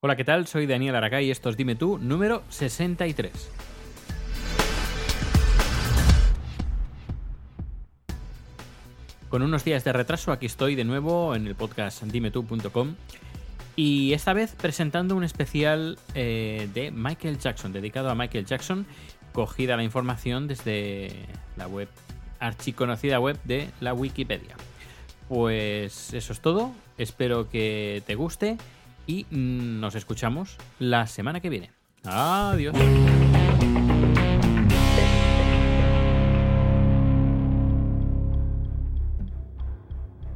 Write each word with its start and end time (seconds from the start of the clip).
Hola, 0.00 0.14
¿qué 0.14 0.22
tal? 0.22 0.46
Soy 0.46 0.68
Daniel 0.68 0.94
Aracay 0.94 1.26
y 1.26 1.32
esto 1.32 1.50
es 1.50 1.56
Dime 1.56 1.74
Tú, 1.74 1.98
número 1.98 2.44
63. 2.50 3.32
Con 9.28 9.42
unos 9.42 9.64
días 9.64 9.82
de 9.82 9.92
retraso, 9.92 10.30
aquí 10.30 10.46
estoy 10.46 10.76
de 10.76 10.84
nuevo 10.84 11.34
en 11.34 11.48
el 11.48 11.56
podcast 11.56 12.04
dimetú.com 12.04 12.94
y 13.74 14.12
esta 14.12 14.34
vez 14.34 14.54
presentando 14.54 15.16
un 15.16 15.24
especial 15.24 15.98
eh, 16.14 16.68
de 16.72 16.92
Michael 16.92 17.40
Jackson, 17.40 17.72
dedicado 17.72 18.08
a 18.08 18.14
Michael 18.14 18.46
Jackson, 18.46 18.86
cogida 19.32 19.76
la 19.76 19.82
información 19.82 20.46
desde 20.46 21.10
la 21.56 21.66
web, 21.66 21.88
archiconocida 22.38 23.18
web 23.18 23.36
de 23.42 23.68
la 23.80 23.94
Wikipedia. 23.94 24.54
Pues 25.28 26.14
eso 26.14 26.32
es 26.32 26.40
todo, 26.40 26.70
espero 26.98 27.50
que 27.50 28.04
te 28.06 28.14
guste 28.14 28.58
y 29.08 29.26
nos 29.30 29.96
escuchamos 29.96 30.56
la 30.78 31.08
semana 31.08 31.40
que 31.40 31.48
viene. 31.48 31.72
Adiós. 32.04 32.76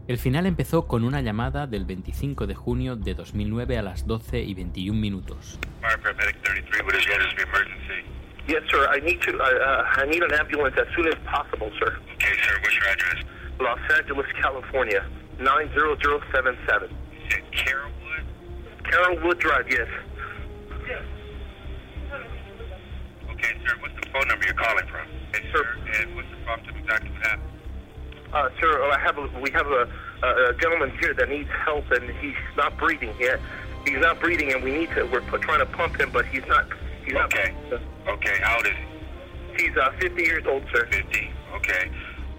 El 0.09 0.19
final 0.19 0.47
empezó 0.47 0.89
con 0.89 1.05
una 1.05 1.21
llamada 1.21 1.67
del 1.67 1.85
25 1.85 2.47
de 2.47 2.55
junio 2.55 2.97
de 2.97 3.15
2009 3.15 3.79
a 3.79 3.83
las 3.83 4.07
12 4.07 4.41
y 4.41 4.55
21 4.55 4.99
minutos. 4.99 5.61
Fire 5.81 5.99
paramedic 6.01 6.43
33, 6.43 6.83
what 6.83 6.95
is 6.95 7.07
your 7.07 7.21
emergency? 7.21 8.05
Yes, 8.49 8.63
sir. 8.71 8.89
I 8.91 9.01
need 9.01 9.21
to. 9.21 9.31
Uh, 9.31 9.45
uh, 9.45 10.03
I 10.03 10.07
need 10.07 10.23
an 10.23 10.33
ambulance 10.35 10.75
as 10.77 10.89
soon 10.97 11.07
as 11.07 11.15
possible, 11.25 11.71
sir. 11.79 11.97
Okay, 12.17 12.35
sir, 12.43 12.59
what's 12.61 12.75
your 12.75 12.89
address? 12.89 13.25
Los 13.61 13.79
Angeles, 13.97 14.27
California, 14.43 15.07
nine 15.39 15.71
zero 15.73 15.97
zero 16.03 16.21
seven 16.35 16.59
seven. 16.67 16.91
You 17.13 17.21
said 17.31 17.43
Carrollwood? 18.85 19.21
Carrollwood 19.23 19.39
Drive. 19.39 19.67
Yes. 19.71 19.89
Okay, 23.31 23.53
sir, 23.67 23.75
what's 23.81 23.95
the 24.01 24.09
phone 24.13 24.29
number 24.29 24.45
you're 24.45 24.55
calling 24.55 24.87
from? 24.87 25.07
Hey, 25.33 25.49
sir, 25.53 25.65
and 26.01 26.15
what's 26.15 26.29
the 26.31 26.37
problem 26.45 26.69
of 26.69 26.77
exactly 26.77 27.11
what 27.11 27.27
happened? 27.27 27.49
Uh, 28.33 28.49
sir, 28.61 28.83
I 28.93 28.99
have 29.01 29.19
a, 29.19 29.29
we 29.41 29.51
have 29.51 29.67
a, 29.67 29.89
a, 30.23 30.51
a 30.51 30.55
gentleman 30.61 30.91
here 31.01 31.15
that 31.15 31.29
needs 31.29 31.49
help, 31.65 31.91
and 31.91 32.11
he's 32.21 32.35
not 32.57 32.77
breathing 32.79 33.13
yet. 33.21 33.41
He's 33.87 33.99
not 33.99 34.21
breathing, 34.21 34.53
and 34.53 34.63
we 34.63 34.71
need 34.71 34.91
to. 34.95 35.05
We're 35.05 35.21
pu- 35.23 35.39
trying 35.39 35.59
to 35.61 35.67
pump 35.67 35.99
him, 36.01 36.11
but 36.13 36.25
he's 36.27 36.47
not. 36.47 36.67
He's 37.05 37.15
Okay. 37.15 37.55
not. 37.71 37.81
Okay, 38.09 38.39
how 38.43 38.57
old 38.57 38.67
is 38.67 38.73
he? 39.59 39.65
He's 39.67 39.77
uh, 39.77 39.91
50 40.01 40.23
years 40.23 40.45
old, 40.47 40.63
sir. 40.73 40.87
50. 40.91 41.31
Okay. 41.57 41.91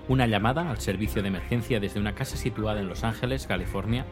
Una 0.09 0.25
llamada 0.27 0.69
al 0.69 0.79
servicio 0.79 1.21
de 1.21 1.27
emergencia 1.29 1.79
desde 1.79 1.99
una 1.99 2.15
casa 2.15 2.37
situada 2.37 2.79
en 2.79 2.89
Los 2.89 3.03
Ángeles, 3.03 3.45
California, 3.47 4.05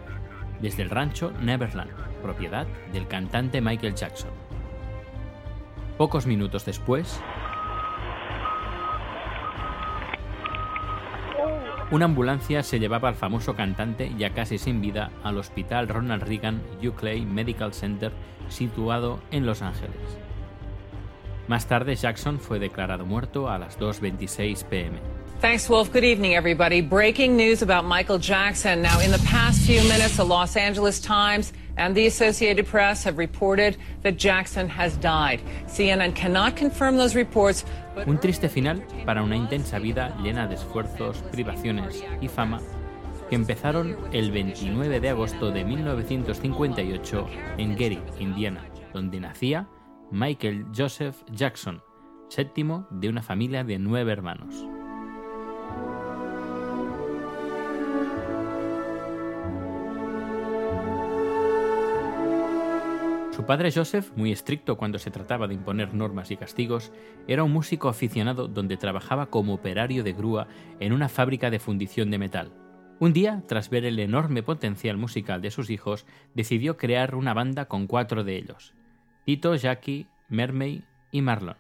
desde 0.62 0.84
el 0.84 0.90
rancho 0.90 1.32
Neverland, 1.42 1.92
propiedad 2.22 2.68
del 2.94 3.08
cantante 3.08 3.62
Michael 3.62 3.96
Jackson. 3.96 4.32
Pocos 5.98 6.26
minutos 6.26 6.66
después, 6.66 7.20
una 11.92 12.06
ambulancia 12.06 12.64
se 12.64 12.80
llevaba 12.80 13.10
al 13.10 13.16
famoso 13.16 13.54
cantante, 13.54 14.12
ya 14.18 14.34
casi 14.34 14.58
sin 14.58 14.80
vida, 14.80 15.12
al 15.24 15.38
hospital 15.38 15.90
Ronald 15.90 16.24
Reagan 16.24 16.62
Uclay 16.82 17.26
Medical 17.26 17.74
Center, 17.74 18.14
situado 18.48 19.20
en 19.32 19.46
Los 19.46 19.62
Ángeles. 19.62 19.98
Más 21.50 21.68
tarde, 21.68 21.96
Jackson 21.96 22.40
fue 22.40 22.60
declarado 22.60 23.06
muerto 23.06 23.50
a 23.50 23.60
las 23.60 23.78
2.26 23.78 24.64
pm. 24.66 25.00
Thanks, 25.42 25.68
Wolf. 25.68 25.92
Good 25.92 26.04
evening, 26.04 26.36
everybody. 26.36 26.82
Breaking 26.82 27.36
news 27.36 27.64
about 27.64 27.84
Michael 27.84 28.20
Jackson. 28.20 28.84
Now, 28.84 29.00
in 29.00 29.10
the 29.10 29.18
past 29.26 29.66
few 29.66 29.82
minutes, 29.90 30.18
the 30.18 30.24
Los 30.24 30.56
Angeles 30.56 31.00
Times 31.00 31.52
and 31.78 31.96
the 31.96 32.06
Associated 32.06 32.68
Press 32.68 33.04
have 33.06 33.18
reported 33.18 33.76
that 34.04 34.18
Jackson 34.18 34.70
has 34.70 34.96
died. 34.98 35.42
CNN 35.66 36.14
cannot 36.14 36.56
confirm 36.56 36.96
those 36.96 37.16
reports, 37.16 37.66
but 37.96 38.08
Un 38.08 38.20
triste 38.20 38.50
final 38.50 38.84
para 39.04 39.24
una 39.24 39.36
intensa 39.36 39.80
vida 39.80 40.16
llena 40.22 40.46
de 40.48 40.54
esfuerzos, 40.54 41.24
privaciones 41.32 42.04
y 42.22 42.28
fama 42.28 42.62
que 43.28 43.36
empezaron 43.36 43.98
el 44.14 44.30
29 44.30 45.00
de 45.00 45.10
agosto 45.10 45.50
de 45.50 45.66
1958 45.66 47.28
en 47.58 47.76
Gary, 47.76 48.00
Indiana, 48.20 48.64
donde 48.94 49.20
nacía 49.20 49.68
Michael 50.12 50.68
Joseph 50.78 51.16
Jackson, 51.32 51.82
séptimo 52.30 52.86
de 52.92 53.10
una 53.10 53.24
familia 53.24 53.64
de 53.64 53.80
nueve 53.80 54.12
hermanos. 54.12 54.68
Su 63.32 63.46
padre 63.46 63.72
Joseph, 63.72 64.12
muy 64.18 64.34
estricto 64.34 64.76
cuando 64.76 65.00
se 65.00 65.10
trataba 65.10 65.48
de 65.48 65.54
imponer 65.54 65.94
normas 65.94 66.32
y 66.32 66.38
castigos, 66.38 66.92
era 67.30 67.44
un 67.46 67.54
músico 67.54 67.88
aficionado 67.88 68.50
donde 68.50 68.76
trabajaba 68.76 69.28
como 69.28 69.54
operario 69.54 70.04
de 70.04 70.12
grúa 70.12 70.48
en 70.82 70.92
una 70.92 71.08
fábrica 71.08 71.50
de 71.50 71.60
fundición 71.60 72.12
de 72.12 72.18
metal. 72.18 72.52
Un 73.00 73.14
día, 73.14 73.42
tras 73.48 73.70
ver 73.70 73.86
el 73.86 74.00
enorme 74.00 74.44
potencial 74.44 74.98
musical 74.98 75.42
de 75.42 75.50
sus 75.50 75.70
hijos, 75.70 76.06
decidió 76.36 76.76
crear 76.76 77.16
una 77.16 77.34
banda 77.34 77.66
con 77.66 77.88
cuatro 77.88 78.26
de 78.26 78.36
ellos, 78.36 78.74
Tito, 79.24 79.56
Jackie, 79.56 80.08
Mermey 80.28 80.84
y 81.12 81.22
Marlon. 81.22 81.56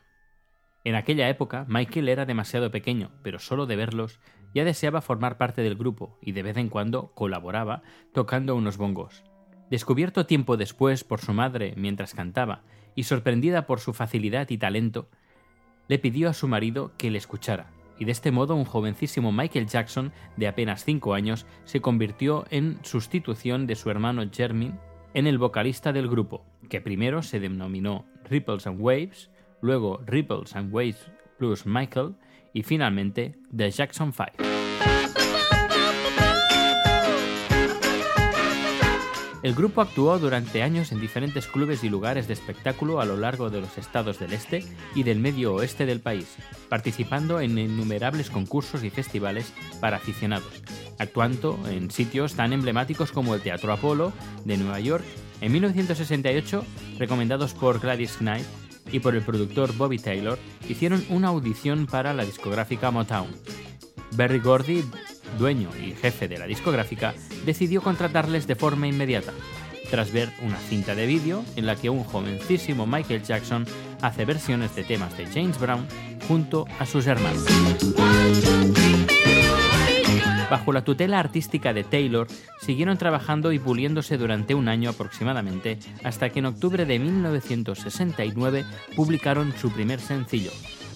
En 0.83 0.95
aquella 0.95 1.29
época, 1.29 1.65
Michael 1.69 2.09
era 2.09 2.25
demasiado 2.25 2.69
pequeño, 2.69 3.11
pero 3.23 3.39
solo 3.39 3.65
de 3.65 3.77
verlos 3.77 4.19
ya 4.53 4.65
deseaba 4.65 4.99
formar 5.01 5.37
parte 5.37 5.61
del 5.61 5.75
grupo 5.75 6.17
y 6.21 6.33
de 6.33 6.43
vez 6.43 6.57
en 6.57 6.67
cuando 6.67 7.13
colaboraba 7.13 7.81
tocando 8.13 8.55
unos 8.55 8.77
bongos. 8.77 9.23
Descubierto 9.71 10.25
tiempo 10.25 10.57
después 10.57 11.05
por 11.05 11.21
su 11.21 11.31
madre 11.31 11.73
mientras 11.77 12.13
cantaba 12.13 12.61
y 12.93 13.03
sorprendida 13.03 13.65
por 13.65 13.79
su 13.79 13.93
facilidad 13.93 14.49
y 14.49 14.57
talento, 14.57 15.07
le 15.87 15.97
pidió 15.97 16.29
a 16.29 16.33
su 16.33 16.49
marido 16.49 16.91
que 16.97 17.09
le 17.09 17.17
escuchara, 17.17 17.71
y 17.97 18.03
de 18.03 18.11
este 18.11 18.31
modo 18.31 18.53
un 18.53 18.65
jovencísimo 18.65 19.31
Michael 19.31 19.67
Jackson 19.67 20.11
de 20.35 20.49
apenas 20.49 20.83
5 20.83 21.13
años 21.13 21.45
se 21.63 21.79
convirtió 21.79 22.43
en 22.49 22.79
sustitución 22.83 23.65
de 23.65 23.75
su 23.75 23.89
hermano 23.89 24.29
Jermin 24.29 24.77
en 25.13 25.25
el 25.25 25.37
vocalista 25.37 25.93
del 25.93 26.09
grupo, 26.09 26.45
que 26.69 26.81
primero 26.81 27.21
se 27.21 27.39
denominó 27.39 28.05
Ripples 28.29 28.67
and 28.67 28.81
Waves, 28.81 29.31
luego 29.61 30.01
Ripples 30.05 30.53
and 30.53 30.73
Waves 30.73 31.09
plus 31.37 31.65
Michael 31.65 32.15
y 32.51 32.63
finalmente 32.63 33.37
The 33.55 33.71
Jackson 33.71 34.11
5. 34.11 34.60
El 39.43 39.55
grupo 39.55 39.81
actuó 39.81 40.19
durante 40.19 40.61
años 40.61 40.91
en 40.91 40.99
diferentes 40.99 41.47
clubes 41.47 41.83
y 41.83 41.89
lugares 41.89 42.27
de 42.27 42.33
espectáculo 42.33 43.01
a 43.01 43.05
lo 43.05 43.17
largo 43.17 43.49
de 43.49 43.59
los 43.59 43.75
estados 43.79 44.19
del 44.19 44.33
este 44.33 44.63
y 44.93 45.01
del 45.01 45.19
medio 45.19 45.55
oeste 45.55 45.87
del 45.87 45.99
país, 45.99 46.35
participando 46.69 47.41
en 47.41 47.57
innumerables 47.57 48.29
concursos 48.29 48.83
y 48.83 48.91
festivales 48.91 49.51
para 49.79 49.97
aficionados, 49.97 50.61
actuando 50.99 51.59
en 51.67 51.89
sitios 51.89 52.35
tan 52.35 52.53
emblemáticos 52.53 53.11
como 53.11 53.33
el 53.33 53.41
Teatro 53.41 53.73
Apolo 53.73 54.13
de 54.45 54.57
Nueva 54.57 54.79
York. 54.79 55.05
En 55.41 55.51
1968, 55.53 56.63
recomendados 56.99 57.55
por 57.55 57.79
Gladys 57.79 58.17
Knight 58.17 58.45
y 58.91 58.99
por 58.99 59.15
el 59.15 59.23
productor 59.23 59.75
Bobby 59.75 59.97
Taylor, 59.97 60.37
hicieron 60.69 61.03
una 61.09 61.29
audición 61.29 61.87
para 61.87 62.13
la 62.13 62.25
discográfica 62.25 62.91
Motown. 62.91 63.29
Berry 64.11 64.39
Gordy 64.39 64.83
dueño 65.37 65.69
y 65.77 65.93
jefe 65.93 66.27
de 66.27 66.37
la 66.37 66.45
discográfica, 66.45 67.13
decidió 67.45 67.81
contratarles 67.81 68.47
de 68.47 68.55
forma 68.55 68.87
inmediata, 68.87 69.33
tras 69.89 70.11
ver 70.11 70.29
una 70.41 70.57
cinta 70.57 70.95
de 70.95 71.05
vídeo 71.05 71.43
en 71.55 71.65
la 71.65 71.75
que 71.75 71.89
un 71.89 72.03
jovencísimo 72.03 72.87
Michael 72.87 73.23
Jackson 73.23 73.65
hace 74.01 74.25
versiones 74.25 74.75
de 74.75 74.83
temas 74.83 75.17
de 75.17 75.25
James 75.27 75.59
Brown 75.59 75.85
junto 76.27 76.65
a 76.79 76.85
sus 76.85 77.07
hermanos. 77.07 77.45
Bajo 80.51 80.73
la 80.73 80.83
tutela 80.83 81.17
artística 81.17 81.71
de 81.71 81.85
Taylor, 81.85 82.27
siguieron 82.59 82.97
trabajando 82.97 83.53
y 83.53 83.59
puliéndose 83.59 84.17
durante 84.17 84.53
un 84.53 84.67
año 84.67 84.89
aproximadamente, 84.89 85.79
hasta 86.03 86.29
que 86.29 86.39
en 86.39 86.47
octubre 86.47 86.85
de 86.85 86.99
1969 86.99 88.65
publicaron 88.93 89.53
su 89.53 89.71
primer 89.71 90.01
sencillo, 90.01 90.51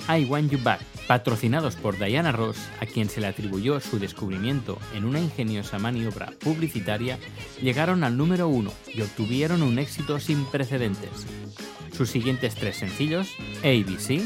I 0.07 0.25
Want 0.25 0.51
You 0.51 0.59
Back, 0.61 0.81
patrocinados 1.07 1.75
por 1.75 1.97
Diana 1.97 2.31
Ross, 2.31 2.57
a 2.79 2.85
quien 2.85 3.09
se 3.09 3.21
le 3.21 3.27
atribuyó 3.27 3.79
su 3.79 3.97
descubrimiento 3.97 4.77
en 4.93 5.05
una 5.05 5.19
ingeniosa 5.19 5.79
maniobra 5.79 6.31
publicitaria, 6.39 7.17
llegaron 7.61 8.03
al 8.03 8.15
número 8.15 8.47
uno 8.47 8.71
y 8.93 9.01
obtuvieron 9.01 9.63
un 9.63 9.79
éxito 9.79 10.19
sin 10.19 10.45
precedentes. 10.45 11.25
Sus 11.95 12.09
siguientes 12.09 12.55
tres 12.55 12.77
sencillos, 12.77 13.29
ABC, 13.59 14.21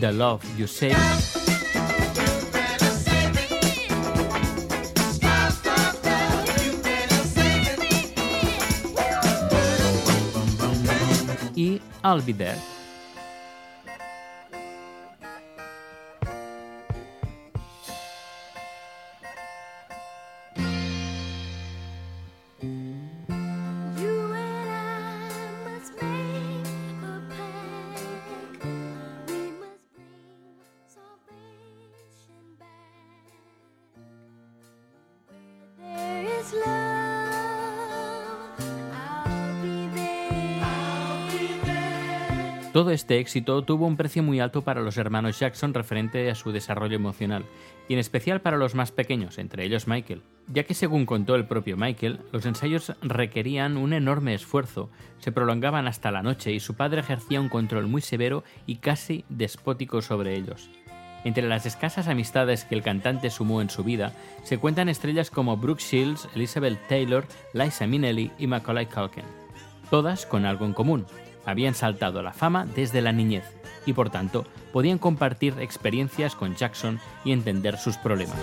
The 0.00 0.12
Love 0.12 0.42
You 0.58 0.66
Say, 0.66 0.92
y 11.56 11.80
I'll 12.02 12.22
Be 12.22 12.32
There. 12.32 12.79
Este 43.10 43.18
éxito 43.18 43.64
tuvo 43.64 43.88
un 43.88 43.96
precio 43.96 44.22
muy 44.22 44.38
alto 44.38 44.62
para 44.62 44.82
los 44.82 44.96
hermanos 44.96 45.40
Jackson 45.40 45.74
referente 45.74 46.30
a 46.30 46.36
su 46.36 46.52
desarrollo 46.52 46.94
emocional, 46.94 47.44
y 47.88 47.94
en 47.94 47.98
especial 47.98 48.40
para 48.40 48.56
los 48.56 48.76
más 48.76 48.92
pequeños, 48.92 49.38
entre 49.38 49.64
ellos 49.64 49.88
Michael, 49.88 50.22
ya 50.46 50.62
que 50.62 50.74
según 50.74 51.06
contó 51.06 51.34
el 51.34 51.44
propio 51.44 51.76
Michael, 51.76 52.20
los 52.30 52.46
ensayos 52.46 52.92
requerían 53.02 53.76
un 53.78 53.94
enorme 53.94 54.32
esfuerzo, 54.32 54.90
se 55.18 55.32
prolongaban 55.32 55.88
hasta 55.88 56.12
la 56.12 56.22
noche 56.22 56.52
y 56.52 56.60
su 56.60 56.76
padre 56.76 57.00
ejercía 57.00 57.40
un 57.40 57.48
control 57.48 57.88
muy 57.88 58.00
severo 58.00 58.44
y 58.64 58.76
casi 58.76 59.24
despótico 59.28 60.02
sobre 60.02 60.36
ellos. 60.36 60.70
Entre 61.24 61.48
las 61.48 61.66
escasas 61.66 62.06
amistades 62.06 62.64
que 62.64 62.76
el 62.76 62.82
cantante 62.84 63.30
sumó 63.30 63.60
en 63.60 63.70
su 63.70 63.82
vida, 63.82 64.12
se 64.44 64.58
cuentan 64.58 64.88
estrellas 64.88 65.32
como 65.32 65.56
Brooke 65.56 65.82
Shields, 65.82 66.28
Elizabeth 66.36 66.78
Taylor, 66.86 67.26
Liza 67.54 67.88
Minnelli 67.88 68.30
y 68.38 68.46
Macaulay 68.46 68.86
Culkin. 68.86 69.24
Todas 69.90 70.26
con 70.26 70.46
algo 70.46 70.64
en 70.64 70.74
común. 70.74 71.06
Habían 71.50 71.74
saltado 71.74 72.20
a 72.20 72.22
la 72.22 72.32
fama 72.32 72.64
desde 72.64 73.02
la 73.02 73.10
niñez 73.10 73.44
y 73.84 73.92
por 73.92 74.08
tanto 74.08 74.46
podían 74.72 74.98
compartir 74.98 75.54
experiencias 75.58 76.36
con 76.36 76.54
Jackson 76.54 77.00
y 77.24 77.32
entender 77.32 77.76
sus 77.76 77.96
problemas. 77.96 78.38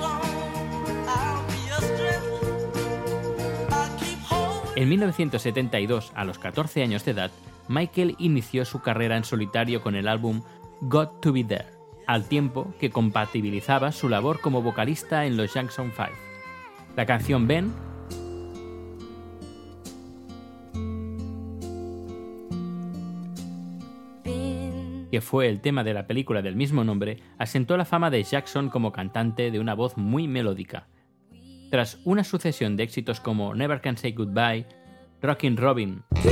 En 4.75 4.89
1972, 4.89 6.11
a 6.15 6.25
los 6.25 6.37
14 6.37 6.83
años 6.83 7.05
de 7.05 7.11
edad, 7.11 7.31
Michael 7.69 8.15
inició 8.19 8.65
su 8.65 8.81
carrera 8.81 9.15
en 9.15 9.23
solitario 9.23 9.81
con 9.81 9.95
el 9.95 10.09
álbum 10.09 10.41
Got 10.81 11.21
to 11.21 11.31
Be 11.31 11.45
There, 11.45 11.65
al 12.07 12.25
tiempo 12.25 12.73
que 12.77 12.89
compatibilizaba 12.89 13.93
su 13.93 14.09
labor 14.09 14.41
como 14.41 14.61
vocalista 14.61 15.25
en 15.25 15.37
los 15.37 15.53
Jackson 15.53 15.93
5. 15.95 16.09
La 16.97 17.05
canción 17.05 17.47
Ben 17.47 17.73
que 25.11 25.21
fue 25.21 25.47
el 25.47 25.61
tema 25.61 25.83
de 25.83 25.93
la 25.93 26.07
película 26.07 26.41
del 26.41 26.55
mismo 26.55 26.83
nombre, 26.83 27.17
asentó 27.37 27.77
la 27.77 27.85
fama 27.85 28.09
de 28.09 28.23
Jackson 28.23 28.69
como 28.69 28.91
cantante 28.91 29.51
de 29.51 29.59
una 29.59 29.73
voz 29.73 29.97
muy 29.97 30.27
melódica. 30.27 30.87
Tras 31.71 31.99
una 32.05 32.23
sucesión 32.23 32.77
de 32.77 32.83
éxitos 32.83 33.19
como 33.19 33.53
Never 33.53 33.81
Can 33.81 33.97
Say 33.97 34.13
Goodbye, 34.13 34.65
Rockin' 35.21 35.57
Robin 35.57 36.03
dee, 36.13 36.29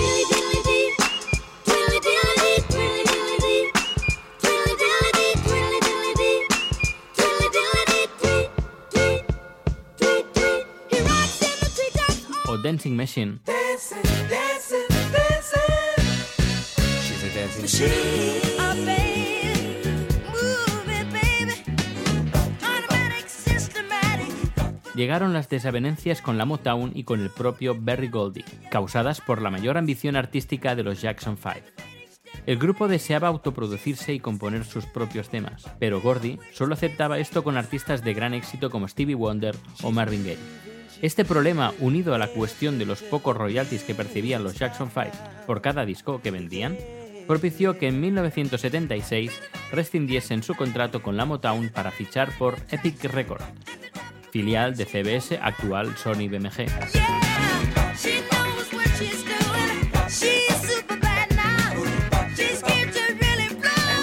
twirly 1.66 2.00
diddly 2.00 2.44
dee, 2.44 2.52
twirly 17.58 18.55
llegaron 24.96 25.34
las 25.34 25.50
desavenencias 25.50 26.22
con 26.22 26.38
la 26.38 26.46
Motown 26.46 26.92
y 26.96 27.04
con 27.04 27.20
el 27.20 27.30
propio 27.30 27.76
Berry 27.80 28.08
Gordy, 28.08 28.44
causadas 28.70 29.22
por 29.22 29.42
la 29.42 29.52
mayor 29.52 29.78
ambición 29.78 30.16
artística 30.16 30.76
de 30.76 30.84
los 30.84 31.02
Jackson 31.02 31.38
5. 31.38 31.54
El 32.46 32.58
grupo 32.58 32.88
deseaba 32.88 33.28
autoproducirse 33.28 34.14
y 34.14 34.20
componer 34.20 34.66
sus 34.66 34.86
propios 34.86 35.30
temas, 35.30 35.66
pero 35.80 36.02
Gordy 36.02 36.38
solo 36.54 36.74
aceptaba 36.74 37.18
esto 37.20 37.44
con 37.44 37.58
artistas 37.58 38.04
de 38.04 38.14
gran 38.14 38.34
éxito 38.34 38.70
como 38.70 38.88
Stevie 38.88 39.16
Wonder 39.16 39.56
o 39.82 39.92
Marvin 39.92 40.24
Gaye. 40.24 40.38
Este 41.02 41.26
problema, 41.26 41.74
unido 41.80 42.16
a 42.16 42.18
la 42.18 42.28
cuestión 42.28 42.80
de 42.80 42.86
los 42.86 43.02
pocos 43.02 43.36
royalties 43.36 43.84
que 43.84 43.96
percibían 43.96 44.44
los 44.44 44.58
Jackson 44.58 44.90
5 44.94 45.10
por 45.46 45.62
cada 45.62 45.86
disco 45.86 46.22
que 46.22 46.32
vendían, 46.32 46.78
propició 47.28 47.78
que 47.78 47.88
en 47.88 48.00
1976 48.00 49.42
rescindiesen 49.72 50.44
su 50.44 50.56
contrato 50.56 51.02
con 51.02 51.18
la 51.18 51.26
Motown 51.26 51.70
para 51.70 51.92
fichar 51.92 52.32
por 52.38 52.58
Epic 52.72 53.04
Records, 53.06 53.44
filial 54.36 54.76
de 54.76 54.84
CBS, 54.84 55.40
actual 55.42 55.96
Sony 55.96 56.28
BMG. 56.28 56.68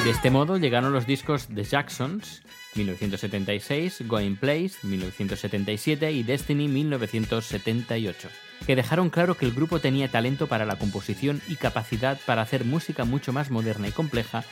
De 0.04 0.10
este 0.10 0.30
modo 0.30 0.56
llegaron 0.56 0.94
los 0.94 1.06
discos 1.06 1.48
The 1.54 1.64
Jacksons, 1.64 2.42
1976, 2.76 4.04
Going 4.08 4.36
Place, 4.36 4.78
1977 4.84 6.10
y 6.12 6.22
Destiny, 6.22 6.66
1978, 6.66 8.28
que 8.66 8.74
dejaron 8.74 9.10
claro 9.10 9.36
que 9.36 9.44
el 9.44 9.52
grupo 9.52 9.80
tenía 9.80 10.10
talento 10.10 10.46
para 10.46 10.64
la 10.64 10.76
composición 10.76 11.42
y 11.46 11.56
capacidad 11.56 12.18
para 12.24 12.40
hacer 12.40 12.64
música 12.64 13.04
mucho 13.04 13.34
más 13.34 13.50
moderna 13.50 13.88
y 13.88 13.92
compleja 13.92 14.44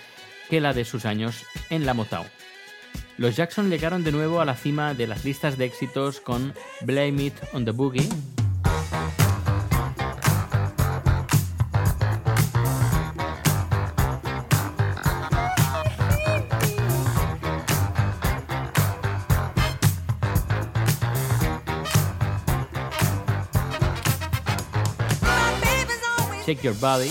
que 0.51 0.61
la 0.61 0.75
de 0.75 0.85
sus 0.85 1.07
años 1.07 1.47
en 1.71 1.87
la 1.87 1.95
Motown. 1.95 2.27
Los 3.19 3.37
Jackson 3.37 3.69
llegaron 3.69 4.03
de 4.03 4.13
nuevo 4.13 4.41
a 4.41 4.45
la 4.45 4.57
cima 4.57 4.95
de 4.95 5.07
las 5.07 5.25
listas 5.25 5.59
de 5.59 5.67
éxitos 5.67 6.21
con 6.21 6.55
Blame 6.81 7.25
It 7.25 7.35
on 7.53 7.67
the 7.67 7.73
Boogie, 7.73 8.09
Shake 26.47 26.63
Your 26.63 26.75
Body, 26.81 27.11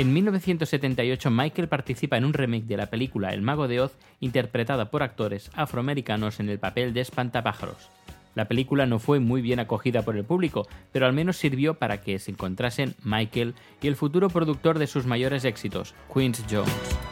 En 0.00 0.14
1978 0.14 1.30
Michael 1.30 1.68
participa 1.68 2.16
en 2.16 2.24
un 2.24 2.32
remake 2.32 2.64
de 2.64 2.78
la 2.78 2.86
película 2.86 3.34
El 3.34 3.42
Mago 3.42 3.68
de 3.68 3.80
Oz 3.80 3.98
interpretada 4.18 4.90
por 4.90 5.02
actores 5.02 5.50
afroamericanos 5.54 6.40
en 6.40 6.48
el 6.48 6.58
papel 6.58 6.94
de 6.94 7.02
espantapájaros. 7.02 7.90
La 8.34 8.48
película 8.48 8.86
no 8.86 8.98
fue 8.98 9.20
muy 9.20 9.42
bien 9.42 9.60
acogida 9.60 10.00
por 10.00 10.16
el 10.16 10.24
público, 10.24 10.66
pero 10.92 11.04
al 11.04 11.12
menos 11.12 11.36
sirvió 11.36 11.74
para 11.74 12.00
que 12.00 12.18
se 12.18 12.30
encontrasen 12.30 12.94
Michael 13.04 13.54
y 13.82 13.88
el 13.88 13.96
futuro 13.96 14.30
productor 14.30 14.78
de 14.78 14.86
sus 14.86 15.04
mayores 15.04 15.44
éxitos, 15.44 15.94
Quincy 16.14 16.44
Jones. 16.50 17.09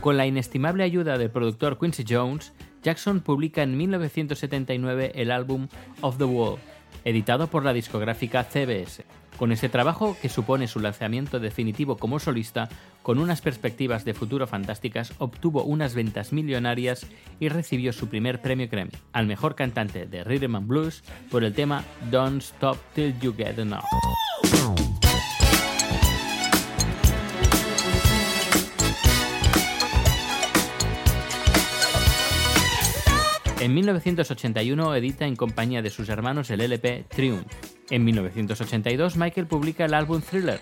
Con 0.00 0.16
la 0.16 0.26
inestimable 0.26 0.82
ayuda 0.82 1.18
del 1.18 1.30
productor 1.30 1.78
Quincy 1.78 2.04
Jones, 2.08 2.54
Jackson 2.82 3.20
publica 3.20 3.62
en 3.62 3.76
1979 3.76 5.12
el 5.14 5.30
álbum 5.30 5.68
Of 6.00 6.16
the 6.16 6.24
Wall, 6.24 6.58
editado 7.04 7.48
por 7.48 7.66
la 7.66 7.74
discográfica 7.74 8.44
CBS. 8.44 9.04
Con 9.36 9.52
ese 9.52 9.68
trabajo, 9.68 10.16
que 10.20 10.30
supone 10.30 10.68
su 10.68 10.80
lanzamiento 10.80 11.38
definitivo 11.38 11.98
como 11.98 12.18
solista, 12.18 12.70
con 13.02 13.18
unas 13.18 13.42
perspectivas 13.42 14.06
de 14.06 14.14
futuro 14.14 14.46
fantásticas, 14.46 15.12
obtuvo 15.18 15.64
unas 15.64 15.94
ventas 15.94 16.32
millonarias 16.32 17.06
y 17.38 17.50
recibió 17.50 17.92
su 17.92 18.08
primer 18.08 18.40
premio 18.40 18.68
Grammy 18.70 18.92
al 19.12 19.26
mejor 19.26 19.54
cantante 19.54 20.06
de 20.06 20.24
Rhythm 20.24 20.56
and 20.56 20.66
Blues 20.66 21.04
por 21.30 21.44
el 21.44 21.52
tema 21.52 21.84
Don't 22.10 22.42
Stop 22.42 22.78
Till 22.94 23.18
You 23.20 23.34
Get 23.36 23.58
Enough. 23.58 23.84
En 33.60 33.74
1981 33.74 34.94
edita 34.94 35.26
en 35.26 35.36
compañía 35.36 35.82
de 35.82 35.90
sus 35.90 36.08
hermanos 36.08 36.48
el 36.48 36.62
LP 36.62 37.04
Triumph. 37.10 37.44
En 37.90 38.02
1982 38.04 39.18
Michael 39.18 39.46
publica 39.48 39.84
el 39.84 39.92
álbum 39.92 40.22
Thriller. 40.22 40.60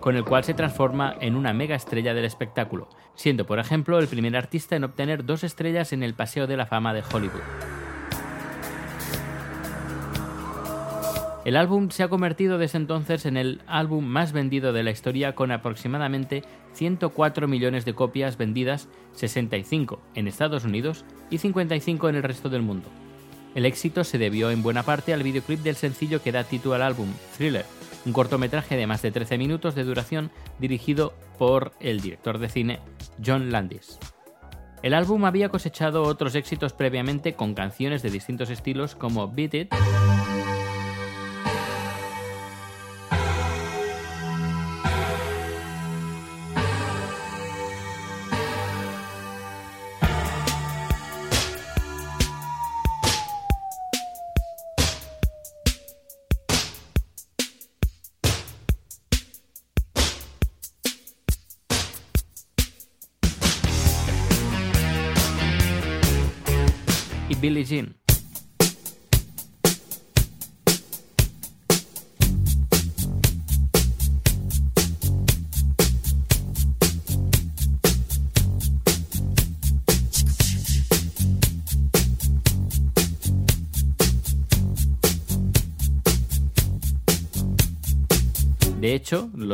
con 0.00 0.16
el 0.16 0.24
cual 0.26 0.44
se 0.44 0.52
transforma 0.52 1.16
en 1.22 1.34
una 1.34 1.54
mega 1.54 1.74
estrella 1.74 2.12
del 2.12 2.26
espectáculo, 2.26 2.90
siendo 3.14 3.46
por 3.46 3.58
ejemplo 3.58 3.98
el 3.98 4.06
primer 4.06 4.36
artista 4.36 4.76
en 4.76 4.84
obtener 4.84 5.24
dos 5.24 5.44
estrellas 5.44 5.94
en 5.94 6.02
el 6.02 6.12
Paseo 6.12 6.46
de 6.46 6.58
la 6.58 6.66
Fama 6.66 6.92
de 6.92 7.02
Hollywood. 7.10 7.83
El 11.44 11.56
álbum 11.56 11.90
se 11.90 12.02
ha 12.02 12.08
convertido 12.08 12.56
desde 12.56 12.78
entonces 12.78 13.26
en 13.26 13.36
el 13.36 13.60
álbum 13.66 14.02
más 14.02 14.32
vendido 14.32 14.72
de 14.72 14.82
la 14.82 14.90
historia 14.90 15.34
con 15.34 15.52
aproximadamente 15.52 16.42
104 16.72 17.46
millones 17.48 17.84
de 17.84 17.92
copias 17.92 18.38
vendidas, 18.38 18.88
65 19.12 20.00
en 20.14 20.26
Estados 20.26 20.64
Unidos 20.64 21.04
y 21.28 21.36
55 21.38 22.08
en 22.08 22.16
el 22.16 22.22
resto 22.22 22.48
del 22.48 22.62
mundo. 22.62 22.88
El 23.54 23.66
éxito 23.66 24.04
se 24.04 24.16
debió 24.16 24.50
en 24.50 24.62
buena 24.62 24.84
parte 24.84 25.12
al 25.12 25.22
videoclip 25.22 25.60
del 25.60 25.76
sencillo 25.76 26.22
que 26.22 26.32
da 26.32 26.44
título 26.44 26.76
al 26.76 26.82
álbum, 26.82 27.12
Thriller, 27.36 27.66
un 28.06 28.14
cortometraje 28.14 28.76
de 28.76 28.86
más 28.86 29.02
de 29.02 29.12
13 29.12 29.36
minutos 29.36 29.74
de 29.74 29.84
duración 29.84 30.30
dirigido 30.58 31.12
por 31.38 31.72
el 31.78 32.00
director 32.00 32.38
de 32.38 32.48
cine 32.48 32.80
John 33.24 33.52
Landis. 33.52 33.98
El 34.82 34.94
álbum 34.94 35.26
había 35.26 35.50
cosechado 35.50 36.04
otros 36.04 36.34
éxitos 36.34 36.72
previamente 36.72 37.34
con 37.34 37.54
canciones 37.54 38.02
de 38.02 38.10
distintos 38.10 38.48
estilos 38.48 38.94
como 38.94 39.30
Beat 39.30 39.54
It, 39.54 39.74
y 67.70 68.03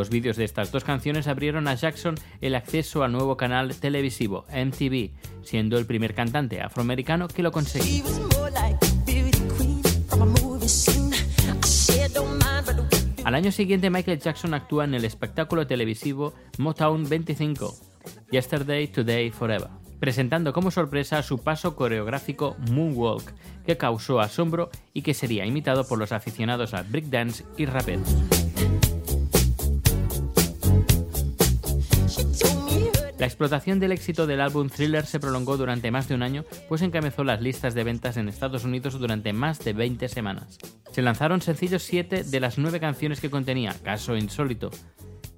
los 0.01 0.09
vídeos 0.09 0.39
de 0.39 0.45
estas 0.45 0.73
dos 0.73 0.83
canciones 0.83 1.29
abrieron 1.29 1.69
a 1.69 1.75
Jackson 1.75 2.15
el 2.41 2.55
acceso 2.55 3.05
al 3.05 3.13
nuevo 3.13 3.37
canal 3.37 3.75
televisivo 3.77 4.47
MTV, 4.49 5.11
siendo 5.43 5.77
el 5.77 5.85
primer 5.85 6.15
cantante 6.15 6.63
afroamericano 6.63 7.29
que 7.29 7.43
lo 7.43 7.53
conseguía. 7.53 8.03
Al 13.25 13.35
año 13.35 13.53
siguiente, 13.53 13.91
Michael 13.91 14.21
Jackson 14.21 14.55
actúa 14.55 14.85
en 14.85 14.95
el 14.95 15.05
espectáculo 15.05 15.67
televisivo 15.67 16.33
Motown 16.57 17.07
25, 17.07 17.77
Yesterday, 18.31 18.89
Today, 18.89 19.31
Forever, 19.31 19.69
presentando 19.99 20.55
como 20.55 20.71
sorpresa 20.71 21.23
su 21.23 21.43
paso 21.43 21.77
coreográfico 21.77 22.57
Moonwalk, 22.71 23.35
que 23.67 23.77
causó 23.77 24.21
asombro 24.21 24.71
y 24.95 25.03
que 25.03 25.13
sería 25.13 25.45
imitado 25.45 25.87
por 25.87 25.99
los 25.99 26.13
aficionados 26.13 26.73
al 26.73 26.85
breakdance 26.85 27.45
y 27.59 27.67
raperos. 27.67 28.17
Explotación 33.31 33.81
del 33.81 33.93
éxito 33.93 34.27
del 34.27 34.41
álbum 34.41 34.69
Thriller 34.69 35.07
se 35.07 35.21
prolongó 35.21 35.57
durante 35.57 35.91
más 35.91 36.09
de 36.09 36.15
un 36.15 36.23
año, 36.23 36.45
pues 36.69 36.83
encabezó 36.83 37.25
las 37.25 37.41
listas 37.41 37.75
de 37.75 37.85
ventas 37.85 38.17
en 38.17 38.29
Estados 38.29 38.65
Unidos 38.65 38.99
durante 38.99 39.33
más 39.33 39.61
de 39.61 39.73
20 39.73 40.09
semanas. 40.09 40.59
Se 40.93 41.01
lanzaron 41.01 41.41
sencillos 41.41 41.83
7 41.85 42.25
de 42.25 42.41
las 42.41 42.59
9 42.59 42.81
canciones 42.81 43.21
que 43.21 43.31
contenía, 43.31 43.75
caso 43.83 44.17
insólito. 44.17 44.71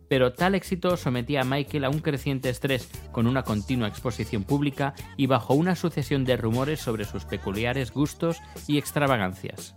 Pero 0.08 0.32
tal 0.32 0.54
éxito 0.54 0.96
sometía 0.96 1.42
a 1.42 1.44
Michael 1.44 1.84
a 1.84 1.90
un 1.90 2.00
creciente 2.00 2.48
estrés, 2.50 2.90
con 3.12 3.26
una 3.26 3.44
continua 3.44 3.88
exposición 3.88 4.44
pública 4.44 4.94
y 5.16 5.26
bajo 5.26 5.54
una 5.54 5.76
sucesión 5.76 6.24
de 6.24 6.36
rumores 6.36 6.80
sobre 6.80 7.04
sus 7.04 7.24
peculiares 7.24 7.92
gustos 7.92 8.38
y 8.66 8.78
extravagancias. 8.78 9.74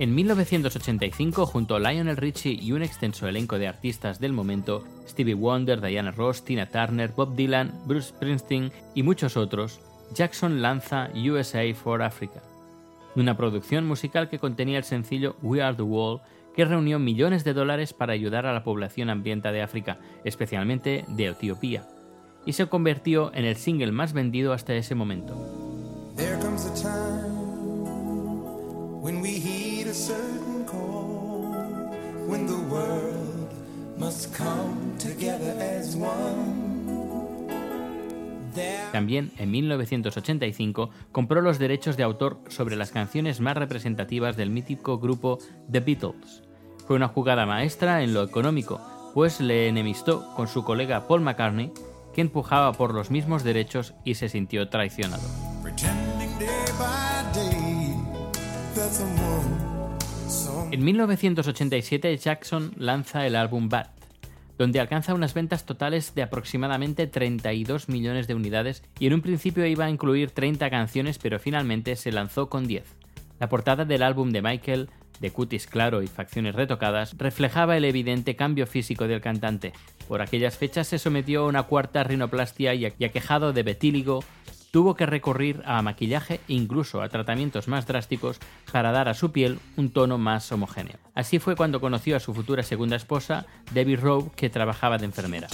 En 0.00 0.14
1985, 0.14 1.44
junto 1.46 1.74
a 1.74 1.80
Lionel 1.80 2.16
Richie 2.16 2.52
y 2.52 2.70
un 2.70 2.82
extenso 2.82 3.26
elenco 3.26 3.58
de 3.58 3.66
artistas 3.66 4.20
del 4.20 4.32
momento, 4.32 4.84
Stevie 5.08 5.34
Wonder, 5.34 5.80
Diana 5.80 6.12
Ross, 6.12 6.44
Tina 6.44 6.66
Turner, 6.66 7.10
Bob 7.16 7.34
Dylan, 7.34 7.72
Bruce 7.84 8.10
Springsteen 8.10 8.70
y 8.94 9.02
muchos 9.02 9.36
otros, 9.36 9.80
Jackson 10.14 10.62
lanza 10.62 11.10
USA 11.16 11.74
for 11.74 12.02
Africa, 12.02 12.40
una 13.16 13.36
producción 13.36 13.86
musical 13.86 14.28
que 14.28 14.38
contenía 14.38 14.78
el 14.78 14.84
sencillo 14.84 15.34
We 15.42 15.62
Are 15.62 15.76
the 15.76 15.82
Wall, 15.82 16.20
que 16.54 16.64
reunió 16.64 17.00
millones 17.00 17.42
de 17.42 17.54
dólares 17.54 17.92
para 17.92 18.12
ayudar 18.12 18.46
a 18.46 18.52
la 18.52 18.62
población 18.62 19.10
hambrienta 19.10 19.50
de 19.50 19.62
África, 19.62 19.98
especialmente 20.24 21.04
de 21.08 21.26
Etiopía, 21.26 21.88
y 22.46 22.52
se 22.52 22.66
convirtió 22.66 23.32
en 23.34 23.44
el 23.44 23.56
single 23.56 23.90
más 23.90 24.12
vendido 24.12 24.52
hasta 24.52 24.74
ese 24.74 24.94
momento. 24.94 25.34
When 29.08 29.22
we 29.22 29.40
heed 29.40 29.86
a 29.86 29.94
certain 29.94 30.66
call, 30.66 31.54
when 32.26 32.46
the 32.46 32.60
world 32.68 33.48
must 33.96 34.36
come 34.36 34.98
together 34.98 35.56
as 35.58 35.96
one. 35.96 36.68
También 38.92 39.32
en 39.38 39.50
1985 39.50 40.90
compró 41.10 41.40
los 41.40 41.58
derechos 41.58 41.96
de 41.96 42.02
autor 42.02 42.38
sobre 42.48 42.76
las 42.76 42.90
canciones 42.90 43.40
más 43.40 43.56
representativas 43.56 44.36
del 44.36 44.50
mítico 44.50 44.98
grupo 44.98 45.38
The 45.70 45.80
Beatles. 45.80 46.42
Fue 46.86 46.96
una 46.96 47.08
jugada 47.08 47.46
maestra 47.46 48.02
en 48.02 48.12
lo 48.12 48.22
económico, 48.22 48.78
pues 49.14 49.40
le 49.40 49.68
enemistó 49.68 50.34
con 50.34 50.48
su 50.48 50.64
colega 50.64 51.08
Paul 51.08 51.22
McCartney, 51.22 51.72
que 52.12 52.20
empujaba 52.20 52.74
por 52.74 52.92
los 52.92 53.10
mismos 53.10 53.42
derechos 53.42 53.94
y 54.04 54.16
se 54.16 54.28
sintió 54.28 54.68
traicionado. 54.68 55.22
En 60.70 60.84
1987 60.84 62.16
Jackson 62.16 62.72
lanza 62.76 63.26
el 63.26 63.36
álbum 63.36 63.68
Bad, 63.68 63.88
donde 64.58 64.80
alcanza 64.80 65.14
unas 65.14 65.34
ventas 65.34 65.66
totales 65.66 66.14
de 66.14 66.22
aproximadamente 66.22 67.06
32 67.06 67.88
millones 67.88 68.26
de 68.26 68.34
unidades 68.34 68.82
y 68.98 69.06
en 69.06 69.14
un 69.14 69.22
principio 69.22 69.66
iba 69.66 69.86
a 69.86 69.90
incluir 69.90 70.30
30 70.30 70.70
canciones 70.70 71.18
pero 71.18 71.38
finalmente 71.38 71.96
se 71.96 72.12
lanzó 72.12 72.48
con 72.48 72.66
10. 72.66 72.84
La 73.40 73.48
portada 73.48 73.84
del 73.84 74.02
álbum 74.02 74.30
de 74.30 74.42
Michael, 74.42 74.90
de 75.20 75.30
cutis 75.30 75.66
claro 75.66 76.02
y 76.02 76.06
facciones 76.06 76.54
retocadas, 76.54 77.16
reflejaba 77.18 77.76
el 77.76 77.84
evidente 77.84 78.36
cambio 78.36 78.66
físico 78.66 79.08
del 79.08 79.20
cantante. 79.20 79.72
Por 80.06 80.22
aquellas 80.22 80.56
fechas 80.56 80.86
se 80.86 80.98
sometió 80.98 81.44
a 81.44 81.48
una 81.48 81.64
cuarta 81.64 82.04
rinoplastia 82.04 82.74
y 82.74 82.84
aquejado 82.86 83.52
de 83.52 83.62
betíligo 83.62 84.22
tuvo 84.70 84.94
que 84.94 85.06
recurrir 85.06 85.62
a 85.64 85.80
maquillaje 85.82 86.40
e 86.48 86.54
incluso 86.54 87.02
a 87.02 87.08
tratamientos 87.08 87.68
más 87.68 87.86
drásticos 87.86 88.38
para 88.70 88.92
dar 88.92 89.08
a 89.08 89.14
su 89.14 89.32
piel 89.32 89.58
un 89.76 89.90
tono 89.90 90.18
más 90.18 90.50
homogéneo. 90.52 90.98
Así 91.14 91.38
fue 91.38 91.56
cuando 91.56 91.80
conoció 91.80 92.16
a 92.16 92.20
su 92.20 92.34
futura 92.34 92.62
segunda 92.62 92.96
esposa, 92.96 93.46
Debbie 93.72 93.96
Rowe, 93.96 94.30
que 94.36 94.50
trabajaba 94.50 94.98
de 94.98 95.06
enfermera. 95.06 95.48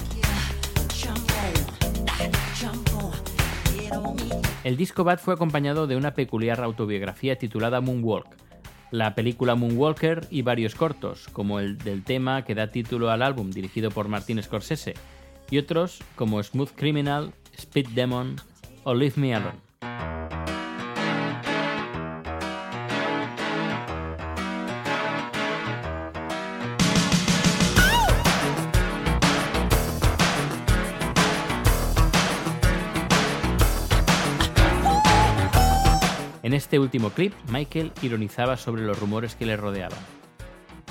El 4.65 4.77
disco 4.77 5.05
Bad 5.05 5.19
fue 5.19 5.35
acompañado 5.35 5.87
de 5.87 5.97
una 5.97 6.15
peculiar 6.15 6.61
autobiografía 6.61 7.37
titulada 7.37 7.81
Moonwalk, 7.81 8.27
la 8.91 9.15
película 9.15 9.55
Moonwalker 9.57 10.27
y 10.31 10.43
varios 10.43 10.75
cortos, 10.75 11.29
como 11.33 11.61
el 11.61 11.79
del 11.79 12.03
tema 12.03 12.45
que 12.45 12.55
da 12.55 12.71
título 12.71 13.11
al 13.11 13.23
álbum 13.23 13.51
dirigido 13.51 13.91
por 13.91 14.09
Martin 14.09 14.43
Scorsese, 14.43 14.95
y 15.51 15.59
otros 15.59 16.03
como 16.17 16.43
Smooth 16.43 16.71
Criminal, 16.75 17.33
Speed 17.57 17.89
Demon 17.89 18.37
o 18.85 18.95
Leave 18.95 19.15
Me 19.17 19.35
Alone. 19.35 19.65
En 36.43 36.53
este 36.53 36.79
último 36.79 37.11
clip, 37.11 37.33
Michael 37.49 37.91
ironizaba 38.03 38.57
sobre 38.57 38.83
los 38.83 39.01
rumores 39.01 39.35
que 39.35 39.47
le 39.47 39.57
rodeaban. 39.57 39.99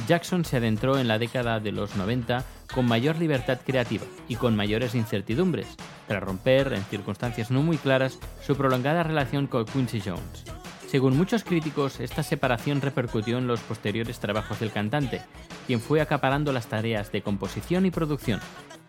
Jackson 0.08 0.44
se 0.44 0.58
adentró 0.58 0.98
en 0.98 1.08
la 1.08 1.20
década 1.20 1.60
de 1.60 1.72
los 1.72 1.96
90 1.96 2.44
con 2.74 2.88
mayor 2.88 3.18
libertad 3.18 3.60
creativa 3.66 4.04
y 4.28 4.36
con 4.36 4.56
mayores 4.56 4.96
incertidumbres, 4.96 5.78
tras 6.08 6.24
romper, 6.24 6.74
en 6.74 6.84
circunstancias 6.84 7.52
no 7.52 7.62
muy 7.62 7.78
claras, 7.78 8.20
su 8.46 8.56
prolongada 8.56 9.04
relación 9.04 9.48
con 9.48 9.66
Quincy 9.66 10.02
Jones. 10.02 10.44
Según 10.88 11.18
muchos 11.18 11.44
críticos, 11.44 12.00
esta 12.00 12.22
separación 12.22 12.80
repercutió 12.80 13.40
en 13.40 13.48
los 13.48 13.62
posteriores 13.62 14.20
trabajos 14.20 14.60
del 14.60 14.72
cantante, 14.72 15.22
quien 15.66 15.82
fue 15.82 16.02
acaparando 16.02 16.54
las 16.54 16.68
tareas 16.68 17.12
de 17.12 17.24
composición 17.24 17.88
y 17.88 17.92
producción, 17.92 18.40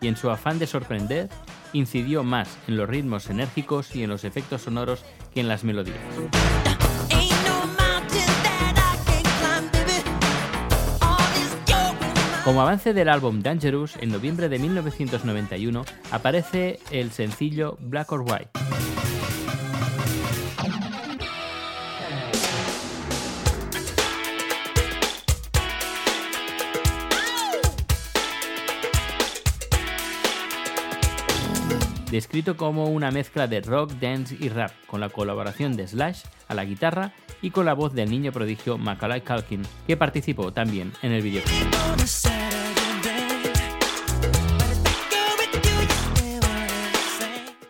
y 0.01 0.07
en 0.07 0.15
su 0.15 0.29
afán 0.29 0.59
de 0.59 0.67
sorprender, 0.67 1.29
incidió 1.73 2.23
más 2.23 2.57
en 2.67 2.77
los 2.77 2.87
ritmos 2.87 3.29
enérgicos 3.31 3.95
y 3.95 4.03
en 4.03 4.11
los 4.11 4.23
efectos 4.23 4.61
sonoros 4.61 5.03
que 5.33 5.39
en 5.39 5.47
las 5.47 5.63
melodías. 5.63 6.74
Como 12.45 12.61
avance 12.61 12.93
del 12.93 13.09
álbum 13.09 13.41
Dangerous, 13.41 13.95
en 14.01 14.11
noviembre 14.11 14.49
de 14.49 14.59
1991 14.59 15.83
aparece 16.11 16.79
el 16.91 17.09
sencillo 17.09 17.75
Black 17.81 18.11
or 18.11 18.21
White. 18.21 19.14
Descrito 32.15 32.55
como 32.55 32.85
una 32.85 33.11
mezcla 33.11 33.45
de 33.45 33.59
rock, 33.59 33.91
dance 33.99 34.37
y 34.39 34.47
rap, 34.47 34.71
con 34.87 35.01
la 35.01 35.09
colaboración 35.09 35.75
de 35.75 35.85
Slash 35.85 36.21
a 36.47 36.53
la 36.53 36.63
guitarra 36.63 37.11
y 37.41 37.51
con 37.51 37.65
la 37.65 37.73
voz 37.73 37.93
del 37.93 38.09
niño 38.09 38.31
prodigio 38.31 38.77
Macaulay 38.77 39.19
Culkin, 39.19 39.63
que 39.85 39.97
participó 39.97 40.53
también 40.53 40.93
en 41.01 41.11
el 41.11 41.21
videoclip. 41.21 41.67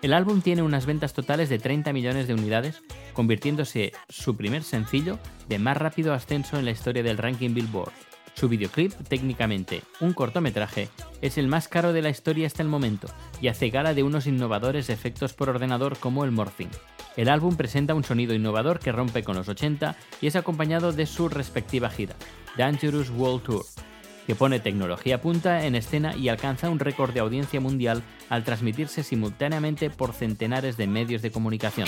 El 0.03 0.13
álbum 0.13 0.41
tiene 0.41 0.61
unas 0.61 0.85
ventas 0.85 1.13
totales 1.13 1.49
de 1.49 1.57
30 1.57 1.91
millones 1.91 2.27
de 2.27 2.35
unidades, 2.35 2.83
convirtiéndose 3.13 3.93
su 4.07 4.37
primer 4.37 4.61
sencillo 4.61 5.17
de 5.49 5.57
más 5.57 5.75
rápido 5.75 6.13
ascenso 6.13 6.59
en 6.59 6.65
la 6.65 6.71
historia 6.71 7.01
del 7.01 7.17
ranking 7.17 7.55
Billboard. 7.55 8.14
Su 8.35 8.49
videoclip, 8.49 8.91
técnicamente 9.07 9.81
un 10.01 10.13
cortometraje, 10.13 10.89
es 11.21 11.37
el 11.37 11.47
más 11.47 11.69
caro 11.69 11.93
de 11.93 12.01
la 12.01 12.09
historia 12.09 12.47
hasta 12.47 12.61
el 12.61 12.67
momento 12.67 13.07
y 13.41 13.47
hace 13.47 13.69
gala 13.69 13.93
de 13.93 14.03
unos 14.03 14.27
innovadores 14.27 14.89
efectos 14.89 15.33
por 15.33 15.49
ordenador 15.49 15.97
como 15.97 16.25
el 16.25 16.31
morphing. 16.31 16.69
El 17.15 17.29
álbum 17.29 17.55
presenta 17.55 17.95
un 17.95 18.03
sonido 18.03 18.33
innovador 18.33 18.79
que 18.79 18.91
rompe 18.91 19.23
con 19.23 19.37
los 19.37 19.47
80 19.47 19.95
y 20.19 20.27
es 20.27 20.35
acompañado 20.35 20.91
de 20.91 21.05
su 21.05 21.29
respectiva 21.29 21.89
gira, 21.89 22.15
Dangerous 22.57 23.09
World 23.09 23.43
Tour, 23.43 23.65
que 24.27 24.35
pone 24.35 24.59
tecnología 24.59 25.21
punta 25.21 25.65
en 25.65 25.75
escena 25.75 26.13
y 26.13 26.27
alcanza 26.27 26.69
un 26.69 26.79
récord 26.79 27.13
de 27.13 27.21
audiencia 27.21 27.61
mundial 27.61 28.03
al 28.27 28.43
transmitirse 28.43 29.03
simultáneamente 29.03 29.89
por 29.89 30.11
centenares 30.11 30.75
de 30.75 30.87
medios 30.87 31.21
de 31.21 31.31
comunicación. 31.31 31.87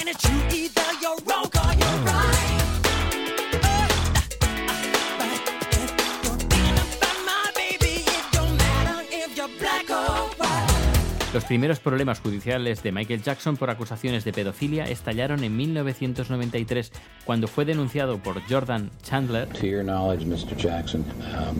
Los 11.33 11.43
primeros 11.43 11.79
problemas 11.79 12.21
judiciales 12.21 12.81
de 12.83 12.93
Michael 12.93 13.21
Jackson 13.21 13.57
por 13.57 13.69
acusaciones 13.69 14.23
de 14.23 14.31
pedofilia 14.31 14.85
estallaron 14.85 15.43
en 15.43 15.57
1993 15.57 16.91
cuando 17.25 17.49
fue 17.49 17.65
denunciado 17.65 18.17
por 18.17 18.41
Jordan 18.49 18.89
Chandler 19.03 19.49
To 19.49 19.67
your 19.67 19.83
knowledge, 19.83 20.25
Mr. 20.25 20.55
Jackson, 20.55 21.03
um, 21.35 21.57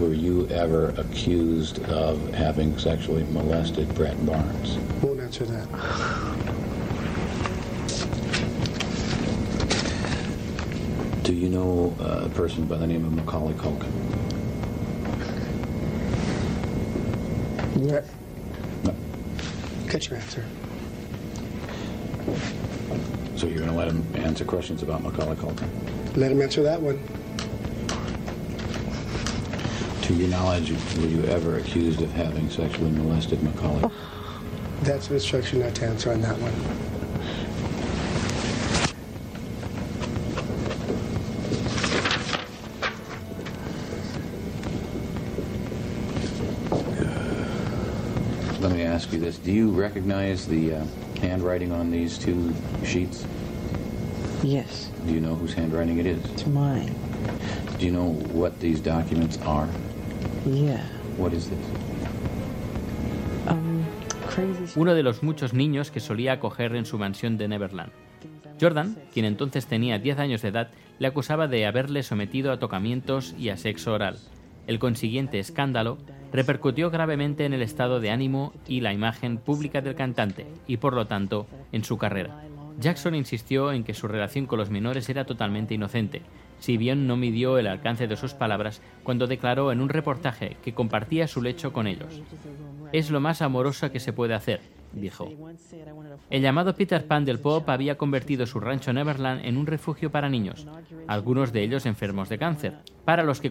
were 0.00 0.14
you 0.14 0.48
ever 0.48 0.94
accused 0.98 1.78
of 1.90 2.18
having 2.34 2.78
sexually 2.78 3.24
molested 3.30 3.94
Brett 3.94 4.16
Barnes? 4.24 4.78
Won't 5.02 5.20
answer 5.20 5.44
that. 5.44 5.68
Do 11.22 11.34
you 11.34 11.50
know 11.50 11.94
uh, 12.00 12.24
a 12.24 12.28
person 12.30 12.64
by 12.64 12.78
the 12.78 12.86
name 12.86 13.04
of 13.04 13.12
Macaulay 13.12 13.52
Culkin? 13.54 13.92
Yeah. 17.78 18.00
No. 19.96 20.00
Get 20.00 20.10
your 20.10 20.18
answer. 20.18 20.44
So 23.36 23.46
you're 23.46 23.60
going 23.60 23.70
to 23.70 23.74
let 23.74 23.88
him 23.88 24.04
answer 24.14 24.44
questions 24.44 24.82
about 24.82 25.02
Macaulay 25.02 25.36
Culkin? 25.36 25.68
Let 26.16 26.32
him 26.32 26.42
answer 26.42 26.62
that 26.64 26.82
one. 26.82 27.00
To 30.02 30.14
your 30.14 30.28
knowledge, 30.28 30.72
were 30.98 31.06
you 31.06 31.24
ever 31.24 31.56
accused 31.56 32.02
of 32.02 32.12
having 32.12 32.50
sexually 32.50 32.90
molested 32.90 33.42
Macaulay? 33.42 33.90
That's 34.82 35.08
an 35.08 35.14
instruction 35.14 35.60
not 35.60 35.74
to 35.76 35.86
answer 35.86 36.12
on 36.12 36.20
that 36.20 36.36
one. 36.40 36.95
Ask 49.06 49.12
you 49.14 49.20
this. 49.20 49.38
Do 49.38 49.52
you 49.52 49.70
recognize 49.70 50.46
the 50.46 50.74
uh, 50.74 50.84
handwriting 51.20 51.70
on 51.72 51.90
these 51.90 52.18
two 52.18 52.52
sheets? 52.84 53.24
Yes, 54.42 54.90
Do 55.06 55.12
you 55.12 55.20
know 55.20 55.34
whose 55.34 55.54
handwriting 55.54 55.98
it 55.98 56.06
is? 56.06 56.24
it's 56.24 56.46
mine. 56.46 56.92
Do 57.78 57.86
you 57.86 57.92
know 57.92 58.14
what 58.32 58.58
these 58.60 58.80
documents 58.80 59.38
are? 59.46 59.68
Yeah. 60.44 60.82
What 61.16 61.32
is 61.32 61.48
this? 61.48 61.58
Um, 63.46 63.84
crazy. 64.26 64.72
uno 64.78 64.94
de 64.94 65.02
los 65.02 65.22
muchos 65.22 65.52
niños 65.54 65.90
que 65.90 66.00
solía 66.00 66.32
acoger 66.32 66.74
en 66.74 66.84
su 66.84 66.98
mansión 66.98 67.38
de 67.38 67.48
Neverland. 67.48 67.92
Jordan, 68.60 68.96
quien 69.12 69.26
entonces 69.26 69.66
tenía 69.66 69.98
10 69.98 70.18
años 70.18 70.42
de 70.42 70.48
edad, 70.48 70.68
le 70.98 71.06
acusaba 71.06 71.46
de 71.46 71.66
haberle 71.66 72.02
sometido 72.02 72.50
a 72.52 72.58
tocamientos 72.58 73.34
y 73.38 73.50
a 73.50 73.56
sexo 73.56 73.92
oral. 73.92 74.18
El 74.66 74.78
consiguiente 74.78 75.38
escándalo 75.38 75.98
repercutió 76.32 76.90
gravemente 76.90 77.44
en 77.44 77.52
el 77.52 77.62
estado 77.62 78.00
de 78.00 78.10
ánimo 78.10 78.52
y 78.66 78.80
la 78.80 78.92
imagen 78.92 79.38
pública 79.38 79.80
del 79.80 79.94
cantante, 79.94 80.46
y 80.66 80.78
por 80.78 80.94
lo 80.94 81.06
tanto, 81.06 81.46
en 81.72 81.84
su 81.84 81.98
carrera. 81.98 82.42
Jackson 82.78 83.14
insistió 83.14 83.72
en 83.72 83.84
que 83.84 83.94
su 83.94 84.06
relación 84.06 84.46
con 84.46 84.58
los 84.58 84.70
menores 84.70 85.08
era 85.08 85.24
totalmente 85.24 85.74
inocente, 85.74 86.22
si 86.58 86.76
bien 86.76 87.06
no 87.06 87.16
midió 87.16 87.58
el 87.58 87.66
alcance 87.66 88.06
de 88.06 88.16
sus 88.16 88.34
palabras 88.34 88.82
cuando 89.02 89.26
declaró 89.26 89.72
en 89.72 89.80
un 89.80 89.88
reportaje 89.88 90.56
que 90.62 90.74
compartía 90.74 91.26
su 91.26 91.40
lecho 91.40 91.72
con 91.72 91.86
ellos. 91.86 92.22
Es 92.92 93.10
lo 93.10 93.20
más 93.20 93.40
amoroso 93.40 93.90
que 93.90 94.00
se 94.00 94.12
puede 94.12 94.34
hacer, 94.34 94.60
dijo. 94.92 95.30
El 96.28 96.42
llamado 96.42 96.74
Peter 96.74 97.06
Pan 97.06 97.24
del 97.24 97.40
pop 97.40 97.68
había 97.68 97.96
convertido 97.96 98.46
su 98.46 98.60
rancho 98.60 98.92
Neverland 98.92 99.44
en 99.46 99.56
un 99.56 99.66
refugio 99.66 100.10
para 100.10 100.28
niños, 100.28 100.66
algunos 101.06 101.52
de 101.52 101.62
ellos 101.62 101.86
enfermos 101.86 102.28
de 102.28 102.38
cáncer, 102.38 102.78
para 103.04 103.22
los 103.22 103.40
que 103.40 103.50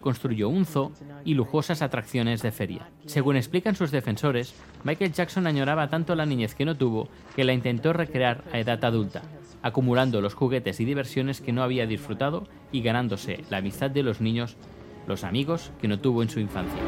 Construyó 0.00 0.48
un 0.48 0.64
zoo 0.64 0.92
y 1.24 1.34
lujosas 1.34 1.82
atracciones 1.82 2.42
de 2.42 2.52
feria. 2.52 2.88
Según 3.06 3.36
explican 3.36 3.76
sus 3.76 3.90
defensores, 3.90 4.54
Michael 4.84 5.12
Jackson 5.12 5.46
añoraba 5.46 5.88
tanto 5.88 6.14
la 6.14 6.26
niñez 6.26 6.54
que 6.54 6.64
no 6.64 6.76
tuvo 6.76 7.08
que 7.36 7.44
la 7.44 7.52
intentó 7.52 7.92
recrear 7.92 8.44
a 8.52 8.58
edad 8.58 8.84
adulta, 8.84 9.22
acumulando 9.62 10.20
los 10.20 10.34
juguetes 10.34 10.80
y 10.80 10.84
diversiones 10.84 11.40
que 11.40 11.52
no 11.52 11.62
había 11.62 11.86
disfrutado 11.86 12.48
y 12.72 12.82
ganándose 12.82 13.44
la 13.50 13.58
amistad 13.58 13.90
de 13.90 14.02
los 14.02 14.20
niños, 14.20 14.56
los 15.06 15.24
amigos 15.24 15.70
que 15.80 15.88
no 15.88 16.00
tuvo 16.00 16.22
en 16.22 16.30
su 16.30 16.40
infancia. 16.40 16.80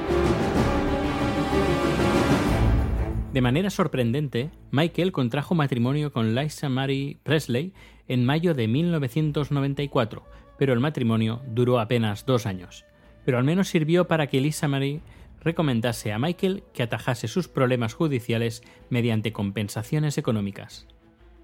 De 3.33 3.41
manera 3.41 3.71
sorprendente, 3.71 4.51
Michael 4.71 5.11
contrajo 5.11 5.55
matrimonio 5.55 6.13
con 6.13 6.35
Liza 6.35 6.69
Marie 6.69 7.19
Presley 7.23 7.73
en 8.07 8.27
mayo 8.27 8.53
de 8.53 8.69
1994, 8.69 10.23
pero 10.59 10.75
el 10.75 10.81
matrimonio 10.81 11.41
duró 11.49 11.81
apenas 11.81 12.27
dos 12.27 12.45
años 12.45 12.85
pero 13.25 13.39
al 13.39 13.45
menos 13.45 13.69
sirvió 13.69 14.07
para 14.09 14.27
que 14.27 14.41
Lisa 14.41 14.69
Marie 14.69 15.01
recomendase 15.43 16.13
a 16.13 16.19
Michael 16.19 16.63
que 16.73 16.83
atajase 16.83 17.29
sus 17.29 17.49
problemas 17.49 17.95
judiciales 17.95 18.63
mediante 18.91 19.33
compensaciones 19.33 20.19
económicas. 20.19 20.87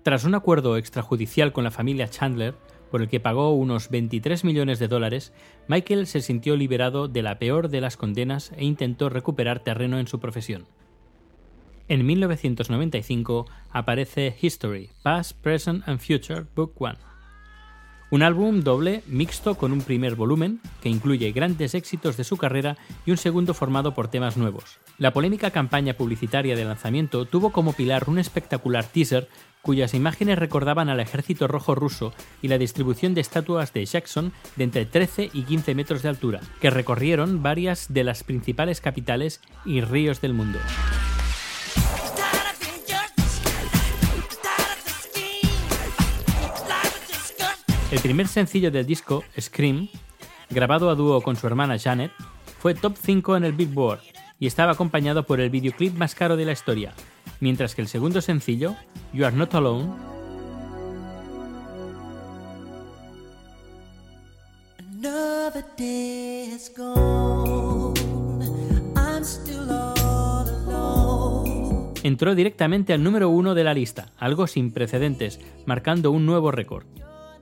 Tras 0.02 0.24
un 0.24 0.34
acuerdo 0.34 0.76
extrajudicial 0.76 1.52
con 1.52 1.64
la 1.64 1.70
familia 1.70 2.08
Chandler, 2.08 2.54
por 2.90 3.02
el 3.02 3.08
que 3.08 3.20
pagó 3.20 3.54
unos 3.54 3.90
23 3.90 4.44
millones 4.44 4.78
de 4.78 4.88
dólares, 4.88 5.32
Michael 5.66 6.06
se 6.06 6.22
sintió 6.22 6.56
liberado 6.56 7.08
de 7.08 7.22
la 7.22 7.38
peor 7.38 7.68
de 7.68 7.80
las 7.80 7.96
condenas 7.96 8.52
e 8.56 8.64
intentó 8.64 9.10
recuperar 9.10 9.60
terreno 9.60 9.98
en 9.98 10.06
su 10.06 10.20
profesión. 10.20 10.66
En 11.88 12.04
1995 12.06 13.46
aparece 13.70 14.36
History, 14.40 14.90
Past, 15.02 15.38
Present 15.40 15.86
and 15.88 16.00
Future, 16.00 16.44
Book 16.54 16.74
One, 16.78 16.98
un 18.10 18.22
álbum 18.22 18.62
doble 18.62 19.02
mixto 19.06 19.56
con 19.56 19.72
un 19.72 19.82
primer 19.82 20.14
volumen 20.14 20.60
que 20.80 20.88
incluye 20.88 21.32
grandes 21.32 21.74
éxitos 21.74 22.16
de 22.16 22.24
su 22.24 22.36
carrera 22.36 22.76
y 23.04 23.10
un 23.10 23.16
segundo 23.16 23.54
formado 23.54 23.94
por 23.94 24.08
temas 24.08 24.36
nuevos. 24.36 24.78
La 24.96 25.12
polémica 25.12 25.50
campaña 25.50 25.94
publicitaria 25.94 26.56
de 26.56 26.64
lanzamiento 26.64 27.26
tuvo 27.26 27.52
como 27.52 27.72
pilar 27.72 28.04
un 28.06 28.18
espectacular 28.18 28.84
teaser 28.84 29.28
cuyas 29.62 29.92
imágenes 29.92 30.38
recordaban 30.38 30.88
al 30.88 31.00
ejército 31.00 31.48
rojo 31.48 31.74
ruso 31.74 32.14
y 32.40 32.48
la 32.48 32.58
distribución 32.58 33.14
de 33.14 33.20
estatuas 33.20 33.72
de 33.72 33.84
Jackson 33.84 34.32
de 34.56 34.64
entre 34.64 34.86
13 34.86 35.30
y 35.32 35.42
15 35.42 35.74
metros 35.74 36.02
de 36.02 36.08
altura, 36.08 36.40
que 36.60 36.70
recorrieron 36.70 37.42
varias 37.42 37.92
de 37.92 38.04
las 38.04 38.24
principales 38.24 38.80
capitales 38.80 39.40
y 39.64 39.80
ríos 39.80 40.20
del 40.20 40.34
mundo. 40.34 40.58
El 47.90 48.00
primer 48.00 48.28
sencillo 48.28 48.70
del 48.70 48.84
disco, 48.84 49.24
Scream, 49.40 49.88
grabado 50.50 50.90
a 50.90 50.94
dúo 50.94 51.22
con 51.22 51.36
su 51.36 51.46
hermana 51.46 51.78
Janet, 51.78 52.12
fue 52.58 52.74
top 52.74 52.94
5 53.00 53.38
en 53.38 53.44
el 53.44 53.54
Billboard 53.54 54.00
y 54.38 54.46
estaba 54.46 54.72
acompañado 54.72 55.24
por 55.24 55.40
el 55.40 55.48
videoclip 55.48 55.94
más 55.94 56.14
caro 56.14 56.36
de 56.36 56.44
la 56.44 56.52
historia, 56.52 56.92
mientras 57.40 57.74
que 57.74 57.80
el 57.80 57.88
segundo 57.88 58.20
sencillo, 58.20 58.76
You 59.14 59.24
Are 59.24 59.34
Not 59.34 59.54
Alone, 59.54 59.88
entró 72.02 72.34
directamente 72.34 72.92
al 72.92 73.02
número 73.02 73.30
uno 73.30 73.54
de 73.54 73.64
la 73.64 73.72
lista, 73.72 74.10
algo 74.18 74.46
sin 74.46 74.72
precedentes, 74.72 75.40
marcando 75.64 76.10
un 76.10 76.26
nuevo 76.26 76.50
récord. 76.50 76.84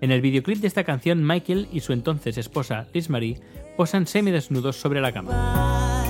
En 0.06 0.12
el 0.12 0.20
videoclip 0.20 0.58
de 0.58 0.68
esta 0.68 0.84
canción, 0.84 1.26
Michael 1.26 1.66
y 1.72 1.80
su 1.80 1.92
entonces 1.92 2.38
esposa 2.38 2.86
Liz 2.94 3.10
Marie 3.10 3.40
posan 3.76 4.06
semidesnudos 4.06 4.76
sobre 4.76 5.00
la 5.00 5.10
cama. 5.10 6.04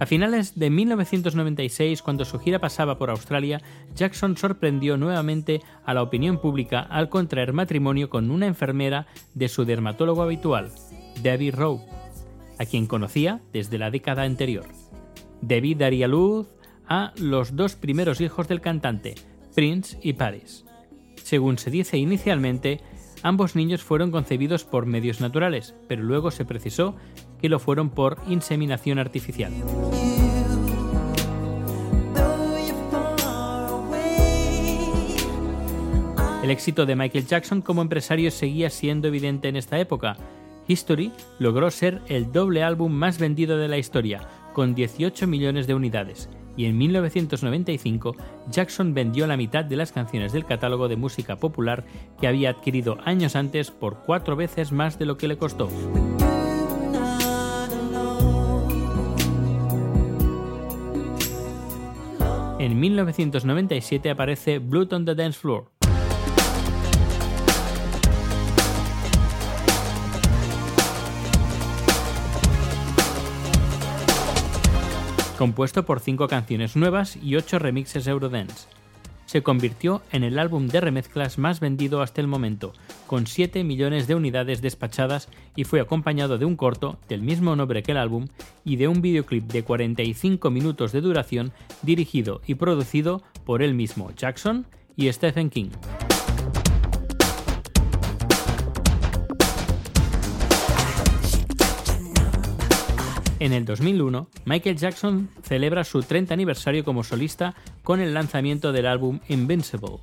A 0.00 0.06
finales 0.06 0.58
de 0.58 0.70
1996, 0.70 2.02
cuando 2.02 2.24
su 2.24 2.40
gira 2.40 2.58
pasaba 2.58 2.98
por 2.98 3.10
Australia, 3.10 3.62
Jackson 3.94 4.36
sorprendió 4.36 4.96
nuevamente 4.96 5.60
a 5.84 5.94
la 5.94 6.02
opinión 6.02 6.40
pública 6.40 6.80
al 6.80 7.08
contraer 7.08 7.52
matrimonio 7.52 8.10
con 8.10 8.32
una 8.32 8.48
enfermera 8.48 9.06
de 9.34 9.46
su 9.46 9.64
dermatólogo 9.64 10.22
habitual, 10.22 10.72
Debbie 11.22 11.52
Rowe, 11.52 11.86
a 12.58 12.64
quien 12.64 12.88
conocía 12.88 13.40
desde 13.52 13.78
la 13.78 13.92
década 13.92 14.24
anterior. 14.24 14.66
Debbie 15.40 15.76
daría 15.76 16.08
luz 16.08 16.48
a 16.88 17.12
los 17.16 17.56
dos 17.56 17.74
primeros 17.74 18.20
hijos 18.20 18.48
del 18.48 18.60
cantante, 18.60 19.14
Prince 19.54 19.98
y 20.02 20.12
Paris. 20.14 20.64
Según 21.22 21.58
se 21.58 21.70
dice 21.70 21.98
inicialmente, 21.98 22.80
ambos 23.22 23.56
niños 23.56 23.82
fueron 23.82 24.10
concebidos 24.10 24.64
por 24.64 24.86
medios 24.86 25.20
naturales, 25.20 25.74
pero 25.88 26.02
luego 26.02 26.30
se 26.30 26.44
precisó 26.44 26.94
que 27.40 27.48
lo 27.48 27.58
fueron 27.58 27.90
por 27.90 28.18
inseminación 28.28 28.98
artificial. 28.98 29.52
El 36.46 36.50
éxito 36.52 36.86
de 36.86 36.94
Michael 36.94 37.26
Jackson 37.26 37.60
como 37.60 37.82
empresario 37.82 38.30
seguía 38.30 38.70
siendo 38.70 39.08
evidente 39.08 39.48
en 39.48 39.56
esta 39.56 39.80
época. 39.80 40.16
History 40.68 41.10
logró 41.40 41.68
ser 41.72 42.02
el 42.06 42.30
doble 42.30 42.62
álbum 42.62 42.92
más 42.92 43.18
vendido 43.18 43.58
de 43.58 43.66
la 43.66 43.78
historia, 43.78 44.28
con 44.52 44.72
18 44.76 45.26
millones 45.26 45.66
de 45.66 45.74
unidades, 45.74 46.28
y 46.56 46.66
en 46.66 46.78
1995 46.78 48.16
Jackson 48.50 48.94
vendió 48.94 49.26
la 49.26 49.36
mitad 49.36 49.64
de 49.64 49.76
las 49.76 49.92
canciones 49.92 50.32
del 50.32 50.46
catálogo 50.46 50.88
de 50.88 50.96
música 50.96 51.36
popular 51.36 51.84
que 52.20 52.26
había 52.26 52.50
adquirido 52.50 52.98
años 53.04 53.36
antes 53.36 53.70
por 53.70 54.02
cuatro 54.04 54.36
veces 54.36 54.72
más 54.72 54.98
de 54.98 55.06
lo 55.06 55.16
que 55.16 55.28
le 55.28 55.36
costó. 55.36 55.68
En 62.58 62.80
1997 62.80 64.10
aparece 64.10 64.58
Blood 64.58 64.92
on 64.92 65.04
the 65.04 65.14
Dance 65.14 65.38
Floor, 65.38 65.70
compuesto 75.36 75.84
por 75.84 76.00
cinco 76.00 76.28
canciones 76.28 76.76
nuevas 76.76 77.16
y 77.16 77.36
ocho 77.36 77.58
remixes 77.58 78.06
Eurodance. 78.06 78.66
Se 79.26 79.42
convirtió 79.42 80.02
en 80.12 80.24
el 80.24 80.38
álbum 80.38 80.68
de 80.68 80.80
remezclas 80.80 81.36
más 81.36 81.60
vendido 81.60 82.00
hasta 82.00 82.20
el 82.20 82.26
momento, 82.26 82.72
con 83.06 83.26
7 83.26 83.64
millones 83.64 84.06
de 84.06 84.14
unidades 84.14 84.62
despachadas 84.62 85.28
y 85.56 85.64
fue 85.64 85.80
acompañado 85.80 86.38
de 86.38 86.44
un 86.44 86.56
corto 86.56 86.98
del 87.08 87.22
mismo 87.22 87.56
nombre 87.56 87.82
que 87.82 87.92
el 87.92 87.98
álbum 87.98 88.28
y 88.64 88.76
de 88.76 88.88
un 88.88 89.02
videoclip 89.02 89.50
de 89.50 89.64
45 89.64 90.50
minutos 90.50 90.92
de 90.92 91.00
duración 91.00 91.52
dirigido 91.82 92.40
y 92.46 92.54
producido 92.54 93.22
por 93.44 93.62
él 93.62 93.74
mismo, 93.74 94.12
Jackson 94.16 94.66
y 94.94 95.12
Stephen 95.12 95.50
King. 95.50 95.70
En 103.38 103.52
el 103.52 103.66
2001, 103.66 104.28
Michael 104.46 104.78
Jackson 104.78 105.28
celebra 105.42 105.84
su 105.84 106.02
30 106.02 106.32
aniversario 106.32 106.84
como 106.84 107.04
solista 107.04 107.54
con 107.82 108.00
el 108.00 108.14
lanzamiento 108.14 108.72
del 108.72 108.86
álbum 108.86 109.20
Invincible 109.28 109.98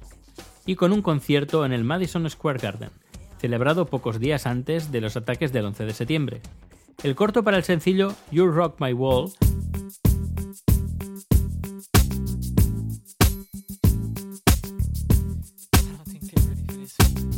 y 0.67 0.75
con 0.75 0.91
un 0.91 1.01
concierto 1.01 1.65
en 1.65 1.73
el 1.73 1.83
Madison 1.83 2.29
Square 2.29 2.59
Garden, 2.59 2.91
celebrado 3.39 3.87
pocos 3.87 4.19
días 4.19 4.45
antes 4.45 4.91
de 4.91 5.01
los 5.01 5.17
ataques 5.17 5.51
del 5.51 5.65
11 5.65 5.85
de 5.85 5.93
septiembre. 5.93 6.41
El 7.03 7.15
corto 7.15 7.43
para 7.43 7.57
el 7.57 7.63
sencillo 7.63 8.13
You 8.31 8.45
Rock 8.45 8.79
My 8.79 8.93
Wall 8.93 9.31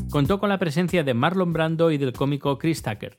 contó 0.09 0.39
con 0.39 0.49
la 0.49 0.59
presencia 0.59 1.05
de 1.05 1.13
Marlon 1.13 1.53
Brando 1.53 1.89
y 1.89 1.97
del 1.97 2.11
cómico 2.11 2.57
Chris 2.57 2.81
Tucker. 2.81 3.17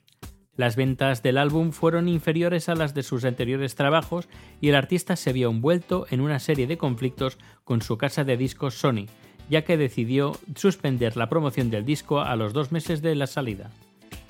Las 0.57 0.75
ventas 0.75 1.21
del 1.21 1.37
álbum 1.37 1.71
fueron 1.71 2.09
inferiores 2.09 2.67
a 2.67 2.75
las 2.75 2.95
de 2.95 3.03
sus 3.03 3.23
anteriores 3.25 3.75
trabajos 3.75 4.27
y 4.59 4.69
el 4.69 4.75
artista 4.75 5.15
se 5.15 5.31
vio 5.31 5.51
envuelto 5.51 6.07
en 6.09 6.19
una 6.19 6.39
serie 6.39 6.65
de 6.65 6.79
conflictos 6.79 7.37
con 7.63 7.83
su 7.83 7.97
casa 7.99 8.23
de 8.23 8.37
discos 8.37 8.73
Sony, 8.73 9.05
ya 9.51 9.61
que 9.63 9.77
decidió 9.77 10.35
suspender 10.55 11.15
la 11.15 11.29
promoción 11.29 11.69
del 11.69 11.85
disco 11.85 12.21
a 12.21 12.35
los 12.35 12.53
dos 12.53 12.71
meses 12.71 13.03
de 13.03 13.13
la 13.13 13.27
salida. 13.27 13.69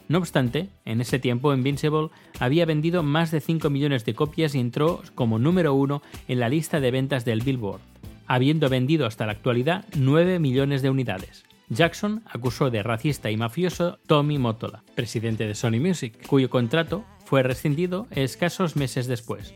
No 0.10 0.18
obstante, 0.18 0.68
en 0.84 1.00
ese 1.00 1.18
tiempo 1.18 1.54
Invincible 1.54 2.10
había 2.40 2.66
vendido 2.66 3.04
más 3.04 3.32
de 3.32 3.40
5 3.40 3.70
millones 3.70 4.04
de 4.04 4.14
copias 4.14 4.54
y 4.54 4.60
entró 4.60 5.02
como 5.16 5.40
número 5.40 5.74
uno 5.74 6.02
en 6.28 6.42
la 6.42 6.50
lista 6.50 6.82
de 6.82 6.92
ventas 6.92 7.24
del 7.24 7.42
Billboard, 7.42 7.82
habiendo 8.26 8.68
vendido 8.68 9.06
hasta 9.06 9.26
la 9.26 9.32
actualidad 9.32 9.86
9 9.96 10.40
millones 10.40 10.82
de 10.82 10.90
unidades. 10.90 11.46
Jackson 11.70 12.24
acusó 12.26 12.70
de 12.70 12.82
racista 12.82 13.30
y 13.30 13.36
mafioso 13.36 14.00
Tommy 14.08 14.38
Mottola, 14.38 14.84
presidente 14.96 15.46
de 15.46 15.56
Sony 15.56 15.80
Music, 15.82 16.26
cuyo 16.26 16.50
contrato 16.50 17.04
fue 17.26 17.44
rescindido 17.44 18.08
escasos 18.12 18.78
meses 18.78 19.08
después. 19.08 19.54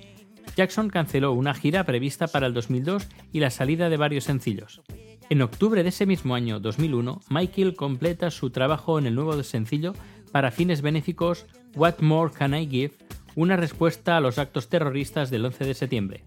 Jackson 0.57 0.89
canceló 0.89 1.31
una 1.31 1.53
gira 1.53 1.85
prevista 1.85 2.27
para 2.27 2.47
el 2.47 2.53
2002 2.53 3.07
y 3.31 3.39
la 3.39 3.49
salida 3.49 3.89
de 3.89 3.95
varios 3.95 4.25
sencillos. 4.25 4.81
En 5.29 5.41
octubre 5.41 5.83
de 5.83 5.89
ese 5.89 6.05
mismo 6.05 6.35
año 6.35 6.59
2001, 6.59 7.21
Michael 7.29 7.75
completa 7.75 8.29
su 8.29 8.49
trabajo 8.49 8.99
en 8.99 9.05
el 9.05 9.15
nuevo 9.15 9.41
sencillo 9.43 9.93
para 10.33 10.51
fines 10.51 10.81
benéficos 10.81 11.45
What 11.75 11.99
More 11.99 12.33
Can 12.33 12.53
I 12.53 12.67
Give, 12.67 12.93
una 13.35 13.55
respuesta 13.55 14.17
a 14.17 14.19
los 14.19 14.37
actos 14.37 14.67
terroristas 14.67 15.29
del 15.29 15.45
11 15.45 15.63
de 15.63 15.73
septiembre. 15.73 16.23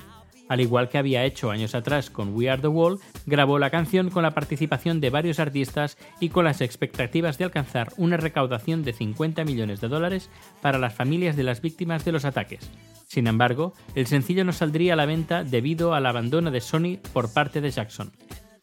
Al 0.49 0.61
igual 0.61 0.89
que 0.89 0.99
había 0.99 1.25
hecho 1.25 1.51
años 1.51 1.75
atrás 1.75 2.11
con 2.11 2.35
We 2.35 2.51
Are 2.51 2.61
the 2.61 2.69
Wall, 2.69 2.99
grabó 3.27 3.59
la 3.59 3.71
canción 3.71 4.11
con 4.11 4.23
la 4.23 4.33
participación 4.33 5.01
de 5.01 5.11
varios 5.11 5.39
artistas 5.39 5.97
y 6.21 6.29
con 6.29 6.45
las 6.45 6.61
expectativas 6.61 7.39
de 7.39 7.45
alcanzar 7.45 7.93
una 7.97 8.17
recaudación 8.17 8.83
de 8.83 8.93
50 8.93 9.45
millones 9.45 9.81
de 9.81 9.89
dólares 9.89 10.31
para 10.61 10.79
las 10.79 10.95
familias 10.95 11.37
de 11.37 11.45
las 11.45 11.63
víctimas 11.63 12.05
de 12.05 12.13
los 12.13 12.25
ataques. 12.25 12.71
Sin 13.07 13.27
embargo, 13.27 13.75
el 13.95 14.07
sencillo 14.07 14.45
no 14.45 14.53
saldría 14.53 14.95
a 14.95 14.97
la 14.97 15.07
venta 15.07 15.45
debido 15.45 15.95
al 15.95 16.07
abandono 16.07 16.51
de 16.51 16.61
Sony 16.61 16.99
por 17.13 17.33
parte 17.33 17.61
de 17.61 17.71
Jackson. 17.71 18.13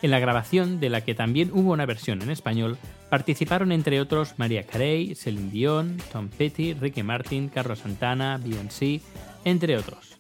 En 0.02 0.10
la 0.10 0.20
grabación, 0.20 0.80
de 0.80 0.90
la 0.90 1.02
que 1.02 1.14
también 1.14 1.52
hubo 1.54 1.72
una 1.72 1.86
versión 1.86 2.22
en 2.24 2.32
español, 2.32 2.78
participaron 3.10 3.72
entre 3.72 4.02
otros 4.02 4.34
María 4.38 4.64
Carey, 4.64 5.14
Celine 5.14 5.52
Dion, 5.52 5.98
Tom 6.12 6.30
Petty, 6.30 6.74
Ricky 6.74 7.04
Martin, 7.04 7.50
Carlos 7.50 7.80
Santana, 7.80 8.40
Beyoncé, 8.44 9.02
entre 9.46 9.78
otros. 9.78 10.11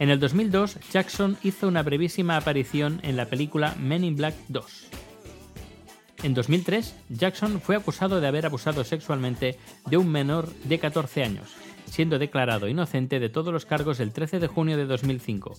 En 0.00 0.10
el 0.10 0.18
2002, 0.18 0.78
Jackson 0.92 1.36
hizo 1.44 1.68
una 1.68 1.84
brevísima 1.84 2.36
aparición 2.36 2.98
en 3.04 3.16
la 3.16 3.26
película 3.26 3.76
Men 3.78 4.02
in 4.02 4.16
Black 4.16 4.34
2. 4.48 4.88
En 6.24 6.34
2003, 6.34 6.96
Jackson 7.10 7.60
fue 7.60 7.76
acusado 7.76 8.20
de 8.20 8.26
haber 8.26 8.44
abusado 8.44 8.82
sexualmente 8.82 9.56
de 9.86 9.96
un 9.96 10.10
menor 10.10 10.52
de 10.64 10.80
14 10.80 11.22
años, 11.22 11.54
siendo 11.84 12.18
declarado 12.18 12.66
inocente 12.66 13.20
de 13.20 13.28
todos 13.28 13.52
los 13.52 13.66
cargos 13.66 14.00
el 14.00 14.12
13 14.12 14.40
de 14.40 14.48
junio 14.48 14.76
de 14.76 14.86
2005. 14.86 15.58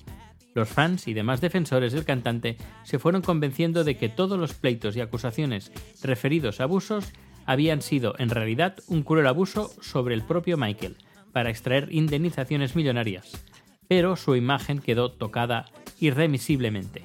Los 0.54 0.68
fans 0.68 1.08
y 1.08 1.14
demás 1.14 1.40
defensores 1.40 1.94
del 1.94 2.04
cantante 2.04 2.58
se 2.84 3.00
fueron 3.00 3.22
convenciendo 3.22 3.86
de 3.86 3.96
que 3.96 4.10
todos 4.10 4.38
los 4.38 4.54
pleitos 4.54 4.98
y 4.98 5.02
acusaciones 5.02 5.72
referidos 6.04 6.60
a 6.60 6.64
abusos 6.64 7.14
habían 7.46 7.82
sido 7.82 8.16
en 8.18 8.30
realidad 8.30 8.76
un 8.88 9.04
cruel 9.04 9.28
abuso 9.28 9.72
sobre 9.82 10.14
el 10.14 10.24
propio 10.24 10.58
Michael, 10.58 10.98
para 11.32 11.50
extraer 11.50 11.88
indemnizaciones 11.92 12.76
millonarias 12.76 13.46
pero 13.88 14.16
su 14.16 14.36
imagen 14.36 14.80
quedó 14.80 15.12
tocada 15.12 15.66
irremisiblemente. 16.00 17.04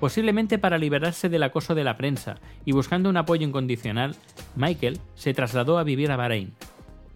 Posiblemente 0.00 0.58
para 0.58 0.78
liberarse 0.78 1.28
del 1.28 1.44
acoso 1.44 1.74
de 1.74 1.84
la 1.84 1.96
prensa 1.96 2.40
y 2.64 2.72
buscando 2.72 3.08
un 3.08 3.16
apoyo 3.16 3.46
incondicional, 3.46 4.16
Michael 4.56 4.98
se 5.14 5.32
trasladó 5.32 5.78
a 5.78 5.84
vivir 5.84 6.10
a 6.10 6.16
Bahrein, 6.16 6.54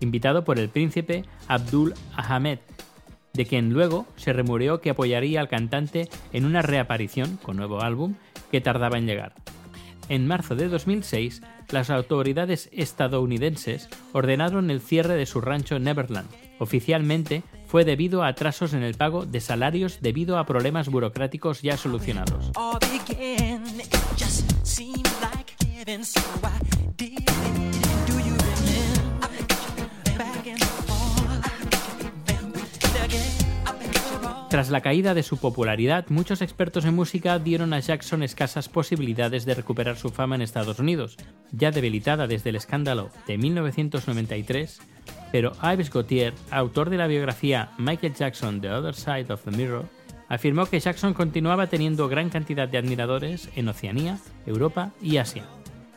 invitado 0.00 0.44
por 0.44 0.58
el 0.58 0.68
príncipe 0.68 1.24
Abdul 1.48 1.94
Ahmed, 2.14 2.60
de 3.32 3.44
quien 3.44 3.72
luego 3.72 4.06
se 4.16 4.32
rumoreó 4.32 4.80
que 4.80 4.90
apoyaría 4.90 5.40
al 5.40 5.48
cantante 5.48 6.08
en 6.32 6.44
una 6.44 6.62
reaparición 6.62 7.38
con 7.38 7.56
nuevo 7.56 7.82
álbum 7.82 8.14
que 8.50 8.60
tardaba 8.60 8.98
en 8.98 9.06
llegar. 9.06 9.34
En 10.08 10.26
marzo 10.26 10.54
de 10.54 10.68
2006, 10.68 11.42
las 11.70 11.90
autoridades 11.90 12.68
estadounidenses 12.72 13.88
ordenaron 14.12 14.70
el 14.70 14.80
cierre 14.80 15.16
de 15.16 15.26
su 15.26 15.40
rancho 15.40 15.78
Neverland. 15.80 16.28
Oficialmente 16.60 17.42
fue 17.66 17.84
debido 17.84 18.22
a 18.22 18.28
atrasos 18.28 18.72
en 18.72 18.82
el 18.82 18.94
pago 18.94 19.26
de 19.26 19.40
salarios 19.40 19.98
debido 20.00 20.38
a 20.38 20.46
problemas 20.46 20.88
burocráticos 20.88 21.62
ya 21.62 21.76
solucionados. 21.76 22.52
Tras 34.48 34.70
la 34.70 34.80
caída 34.80 35.12
de 35.12 35.22
su 35.22 35.38
popularidad, 35.38 36.06
muchos 36.08 36.40
expertos 36.40 36.84
en 36.84 36.94
música 36.94 37.38
dieron 37.38 37.74
a 37.74 37.80
Jackson 37.80 38.22
escasas 38.22 38.68
posibilidades 38.68 39.44
de 39.44 39.54
recuperar 39.54 39.96
su 39.96 40.10
fama 40.10 40.36
en 40.36 40.42
Estados 40.42 40.78
Unidos, 40.78 41.16
ya 41.52 41.72
debilitada 41.72 42.26
desde 42.26 42.50
el 42.50 42.56
escándalo 42.56 43.10
de 43.26 43.38
1993, 43.38 44.80
pero 45.36 45.52
Ives 45.62 45.90
Gautier, 45.90 46.32
autor 46.50 46.88
de 46.88 46.96
la 46.96 47.06
biografía 47.06 47.68
Michael 47.76 48.14
Jackson 48.14 48.58
The 48.58 48.70
Other 48.70 48.94
Side 48.94 49.30
of 49.30 49.42
the 49.42 49.50
Mirror, 49.50 49.84
afirmó 50.30 50.64
que 50.64 50.80
Jackson 50.80 51.12
continuaba 51.12 51.66
teniendo 51.66 52.08
gran 52.08 52.30
cantidad 52.30 52.66
de 52.66 52.78
admiradores 52.78 53.50
en 53.54 53.68
Oceanía, 53.68 54.18
Europa 54.46 54.92
y 55.02 55.18
Asia. 55.18 55.44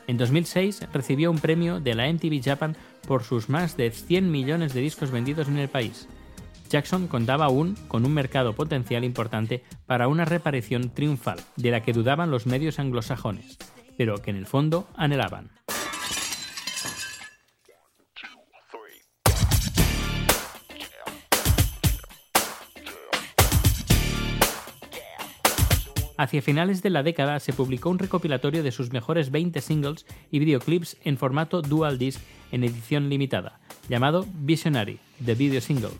En 0.06 0.18
2006 0.18 0.88
recibió 0.92 1.30
un 1.30 1.38
premio 1.38 1.80
de 1.80 1.94
la 1.94 2.12
MTV 2.12 2.42
Japan 2.44 2.76
por 3.08 3.24
sus 3.24 3.48
más 3.48 3.78
de 3.78 3.90
100 3.90 4.30
millones 4.30 4.74
de 4.74 4.82
discos 4.82 5.10
vendidos 5.10 5.48
en 5.48 5.56
el 5.56 5.70
país. 5.70 6.06
Jackson 6.68 7.08
contaba 7.08 7.46
aún 7.46 7.76
con 7.88 8.04
un 8.04 8.12
mercado 8.12 8.52
potencial 8.52 9.04
importante 9.04 9.64
para 9.86 10.08
una 10.08 10.26
reparición 10.26 10.90
triunfal, 10.90 11.38
de 11.56 11.70
la 11.70 11.80
que 11.80 11.94
dudaban 11.94 12.30
los 12.30 12.44
medios 12.44 12.78
anglosajones, 12.78 13.56
pero 13.96 14.18
que 14.18 14.32
en 14.32 14.36
el 14.36 14.44
fondo 14.44 14.86
anhelaban. 14.96 15.48
Hacia 26.20 26.42
finales 26.42 26.82
de 26.82 26.90
la 26.90 27.02
década 27.02 27.40
se 27.40 27.54
publicó 27.54 27.88
un 27.88 27.98
recopilatorio 27.98 28.62
de 28.62 28.72
sus 28.72 28.92
mejores 28.92 29.30
20 29.30 29.58
singles 29.62 30.04
y 30.30 30.38
videoclips 30.38 30.98
en 31.02 31.16
formato 31.16 31.62
dual 31.62 31.96
disc 31.96 32.20
en 32.52 32.62
edición 32.62 33.08
limitada, 33.08 33.58
llamado 33.88 34.26
Visionary, 34.34 34.98
The 35.24 35.34
Video 35.34 35.62
Singles. 35.62 35.96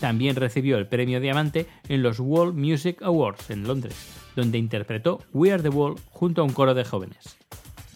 También 0.00 0.34
recibió 0.34 0.76
el 0.76 0.88
premio 0.88 1.20
Diamante 1.20 1.68
en 1.88 2.02
los 2.02 2.18
World 2.18 2.56
Music 2.56 3.00
Awards 3.02 3.48
en 3.50 3.62
Londres, 3.62 3.94
donde 4.34 4.58
interpretó 4.58 5.20
We 5.32 5.52
Are 5.52 5.62
the 5.62 5.68
World 5.68 6.00
junto 6.10 6.42
a 6.42 6.44
un 6.46 6.52
coro 6.52 6.74
de 6.74 6.84
jóvenes. 6.84 7.36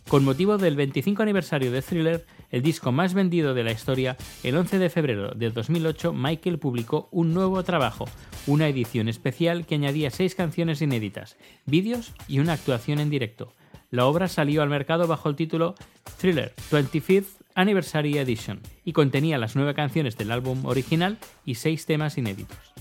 Con 0.07 0.25
motivo 0.25 0.59
del 0.59 0.77
25 0.77 1.25
aniversario 1.25 1.73
de 1.73 1.83
Thriller, 1.83 2.25
el 2.51 2.63
disco 2.63 2.93
más 2.93 3.15
vendido 3.15 3.55
de 3.55 3.65
la 3.65 3.73
historia, 3.73 4.17
el 4.43 4.57
11 4.57 4.79
de 4.79 4.91
febrero 4.91 5.31
de 5.35 5.51
2008 5.51 6.13
Michael 6.13 6.59
publicó 6.59 7.09
un 7.11 7.35
nuevo 7.35 7.63
trabajo, 7.63 8.07
una 8.47 8.69
edición 8.69 9.09
especial 9.09 9.67
que 9.67 9.75
añadía 9.75 10.11
seis 10.11 10.35
canciones 10.35 10.83
inéditas, 10.83 11.37
vídeos 11.67 12.13
y 12.29 12.39
una 12.39 12.55
actuación 12.55 13.01
en 13.01 13.11
directo. 13.11 13.53
La 13.91 14.07
obra 14.07 14.29
salió 14.29 14.63
al 14.63 14.69
mercado 14.69 15.07
bajo 15.07 15.29
el 15.29 15.37
título 15.37 15.75
Thriller 16.19 16.53
25th 16.71 17.27
Anniversary 17.55 18.19
Edition 18.19 18.61
y 18.85 18.93
contenía 18.93 19.39
las 19.39 19.57
nueve 19.57 19.75
canciones 19.75 20.17
del 20.17 20.33
álbum 20.33 20.65
original 20.67 21.19
y 21.45 21.55
seis 21.55 21.87
temas 21.87 22.19
inéditos. 22.19 22.75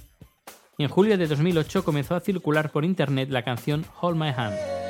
En 0.79 0.87
julio 0.87 1.17
de 1.17 1.27
2008 1.27 1.83
comenzó 1.83 2.15
a 2.15 2.19
circular 2.19 2.71
por 2.71 2.83
internet 2.83 3.29
la 3.29 3.43
canción 3.43 3.85
Hold 4.01 4.17
My 4.17 4.29
Hand. 4.29 4.82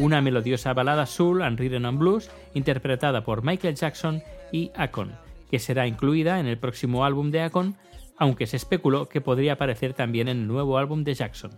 Una 0.00 0.20
melodiosa 0.20 0.72
balada 0.74 1.06
soul 1.06 1.42
and 1.42 1.58
rhythm 1.58 1.84
and 1.84 1.98
blues 1.98 2.30
interpretada 2.52 3.24
por 3.24 3.44
Michael 3.44 3.76
Jackson 3.76 4.22
y 4.50 4.72
Akon, 4.74 5.12
que 5.50 5.60
será 5.60 5.86
incluida 5.86 6.40
en 6.40 6.46
el 6.46 6.58
próximo 6.58 7.04
álbum 7.04 7.30
de 7.30 7.42
Akon, 7.42 7.76
aunque 8.18 8.46
se 8.46 8.56
especuló 8.56 9.08
que 9.08 9.20
podría 9.20 9.52
aparecer 9.52 9.94
también 9.94 10.28
en 10.28 10.38
el 10.38 10.46
nuevo 10.48 10.78
álbum 10.78 11.04
de 11.04 11.14
Jackson. 11.14 11.52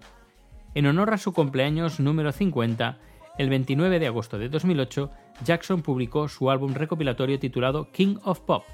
En 0.74 0.86
honor 0.86 1.14
a 1.14 1.18
su 1.18 1.32
cumpleaños 1.32 1.98
número 1.98 2.30
50, 2.30 2.98
el 3.38 3.48
29 3.48 3.98
de 3.98 4.06
agosto 4.06 4.38
de 4.38 4.50
2008, 4.50 5.10
Jackson 5.42 5.80
publicó 5.80 6.28
su 6.28 6.50
álbum 6.50 6.74
recopilatorio 6.74 7.38
titulado 7.38 7.90
King 7.90 8.16
of 8.24 8.40
Pop. 8.40 8.64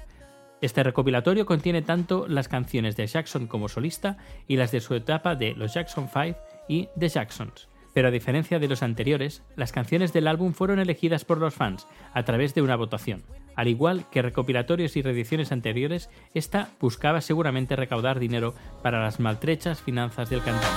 Este 0.61 0.83
recopilatorio 0.83 1.45
contiene 1.45 1.81
tanto 1.81 2.27
las 2.27 2.49
canciones 2.49 2.97
de 2.97 3.07
Jackson 3.07 3.47
como 3.47 3.69
solista 3.69 4.17
y 4.47 4.57
las 4.57 4.71
de 4.71 4.81
su 4.81 4.93
etapa 4.93 5.35
de 5.35 5.53
los 5.55 5.73
Jackson 5.73 6.09
5 6.11 6.37
y 6.67 6.89
The 6.97 7.07
Jacksons. 7.07 7.69
Pero 7.93 8.07
a 8.07 8.11
diferencia 8.11 8.59
de 8.59 8.67
los 8.67 8.83
anteriores, 8.83 9.43
las 9.55 9.71
canciones 9.71 10.13
del 10.13 10.27
álbum 10.27 10.53
fueron 10.53 10.79
elegidas 10.79 11.25
por 11.25 11.37
los 11.37 11.53
fans 11.53 11.87
a 12.13 12.23
través 12.23 12.55
de 12.55 12.61
una 12.61 12.75
votación. 12.75 13.23
Al 13.55 13.67
igual 13.67 14.05
que 14.09 14.21
recopilatorios 14.21 14.97
y 14.97 15.01
reediciones 15.01 15.51
anteriores, 15.51 16.09
esta 16.33 16.69
buscaba 16.79 17.21
seguramente 17.21 17.75
recaudar 17.75 18.19
dinero 18.19 18.55
para 18.81 19.01
las 19.01 19.19
maltrechas 19.19 19.81
finanzas 19.81 20.29
del 20.29 20.41
cantante. 20.41 20.67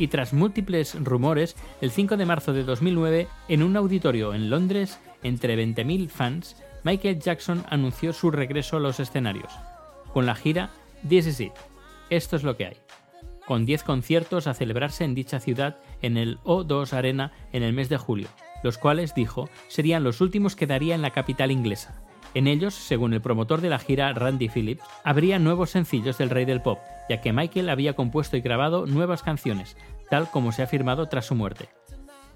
Y 0.00 0.08
tras 0.08 0.32
múltiples 0.32 0.96
rumores, 1.04 1.56
el 1.82 1.90
5 1.90 2.16
de 2.16 2.24
marzo 2.24 2.54
de 2.54 2.64
2009, 2.64 3.28
en 3.48 3.62
un 3.62 3.76
auditorio 3.76 4.32
en 4.32 4.48
Londres, 4.48 4.98
entre 5.22 5.62
20.000 5.62 6.08
fans, 6.08 6.56
Michael 6.84 7.20
Jackson 7.20 7.64
anunció 7.68 8.14
su 8.14 8.30
regreso 8.30 8.78
a 8.78 8.80
los 8.80 8.98
escenarios, 8.98 9.52
con 10.12 10.26
la 10.26 10.34
gira 10.34 10.70
This 11.08 11.26
Is 11.26 11.40
It. 11.40 11.52
Esto 12.10 12.36
es 12.36 12.42
lo 12.42 12.56
que 12.56 12.66
hay. 12.66 12.76
Con 13.46 13.66
10 13.66 13.82
conciertos 13.84 14.46
a 14.46 14.54
celebrarse 14.54 15.04
en 15.04 15.14
dicha 15.14 15.40
ciudad 15.40 15.78
en 16.02 16.16
el 16.16 16.38
O2 16.40 16.92
Arena 16.92 17.32
en 17.52 17.62
el 17.62 17.72
mes 17.72 17.88
de 17.88 17.96
julio, 17.96 18.28
los 18.62 18.78
cuales, 18.78 19.14
dijo, 19.14 19.48
serían 19.68 20.04
los 20.04 20.20
últimos 20.20 20.56
que 20.56 20.66
daría 20.66 20.94
en 20.94 21.02
la 21.02 21.10
capital 21.10 21.50
inglesa. 21.50 22.02
En 22.34 22.46
ellos, 22.46 22.74
según 22.74 23.12
el 23.12 23.20
promotor 23.20 23.60
de 23.60 23.70
la 23.70 23.80
gira 23.80 24.12
Randy 24.12 24.48
Phillips, 24.48 24.84
habría 25.02 25.40
nuevos 25.40 25.70
sencillos 25.70 26.16
del 26.18 26.30
rey 26.30 26.44
del 26.44 26.62
pop, 26.62 26.78
ya 27.08 27.20
que 27.20 27.32
Michael 27.32 27.68
había 27.68 27.94
compuesto 27.94 28.36
y 28.36 28.40
grabado 28.40 28.86
nuevas 28.86 29.22
canciones, 29.22 29.76
tal 30.10 30.30
como 30.30 30.52
se 30.52 30.62
ha 30.62 30.66
afirmado 30.66 31.06
tras 31.06 31.26
su 31.26 31.34
muerte. 31.34 31.68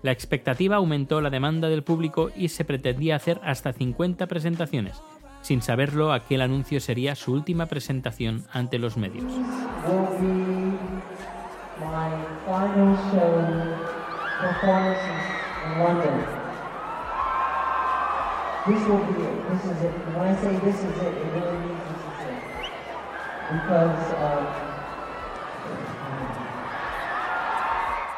La 0.02 0.10
expectativa 0.10 0.76
aumentó 0.76 1.20
la 1.20 1.30
demanda 1.30 1.68
del 1.68 1.84
público 1.84 2.30
y 2.36 2.48
se 2.48 2.64
pretendía 2.64 3.16
hacer 3.16 3.40
hasta 3.44 3.72
50 3.72 4.26
presentaciones. 4.26 5.00
Sin 5.44 5.60
saberlo, 5.60 6.14
aquel 6.14 6.40
anuncio 6.40 6.80
sería 6.80 7.14
su 7.14 7.30
última 7.30 7.66
presentación 7.66 8.46
ante 8.50 8.78
los 8.78 8.96
medios. 8.96 9.30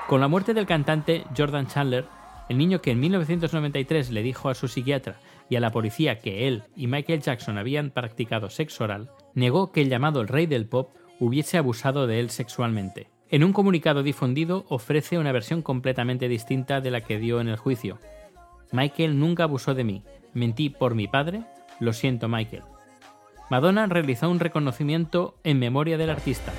Con 0.06 0.20
la 0.20 0.28
muerte 0.28 0.54
del 0.54 0.66
cantante 0.66 1.24
Jordan 1.36 1.66
Chandler, 1.66 2.06
el 2.48 2.56
niño 2.56 2.80
que 2.80 2.92
en 2.92 3.00
1993 3.00 4.10
le 4.10 4.22
dijo 4.22 4.48
a 4.48 4.54
su 4.54 4.68
psiquiatra 4.68 5.16
y 5.48 5.56
a 5.56 5.60
la 5.60 5.70
policía 5.70 6.18
que 6.18 6.48
él 6.48 6.64
y 6.76 6.86
Michael 6.86 7.22
Jackson 7.22 7.58
habían 7.58 7.90
practicado 7.90 8.50
sexo 8.50 8.84
oral, 8.84 9.10
negó 9.34 9.72
que 9.72 9.82
el 9.82 9.88
llamado 9.88 10.20
el 10.20 10.28
rey 10.28 10.46
del 10.46 10.66
pop 10.66 10.90
hubiese 11.20 11.58
abusado 11.58 12.06
de 12.06 12.20
él 12.20 12.30
sexualmente. 12.30 13.08
En 13.28 13.42
un 13.42 13.52
comunicado 13.52 14.02
difundido 14.02 14.66
ofrece 14.68 15.18
una 15.18 15.32
versión 15.32 15.62
completamente 15.62 16.28
distinta 16.28 16.80
de 16.80 16.90
la 16.90 17.00
que 17.00 17.18
dio 17.18 17.40
en 17.40 17.48
el 17.48 17.56
juicio. 17.56 17.98
Michael 18.72 19.18
nunca 19.18 19.44
abusó 19.44 19.74
de 19.74 19.84
mí, 19.84 20.02
mentí 20.34 20.70
por 20.70 20.94
mi 20.94 21.08
padre, 21.08 21.42
lo 21.80 21.92
siento 21.92 22.28
Michael. 22.28 22.62
Madonna 23.50 23.86
realizó 23.86 24.28
un 24.28 24.40
reconocimiento 24.40 25.36
en 25.44 25.58
memoria 25.58 25.98
del 25.98 26.10
artista, 26.10 26.52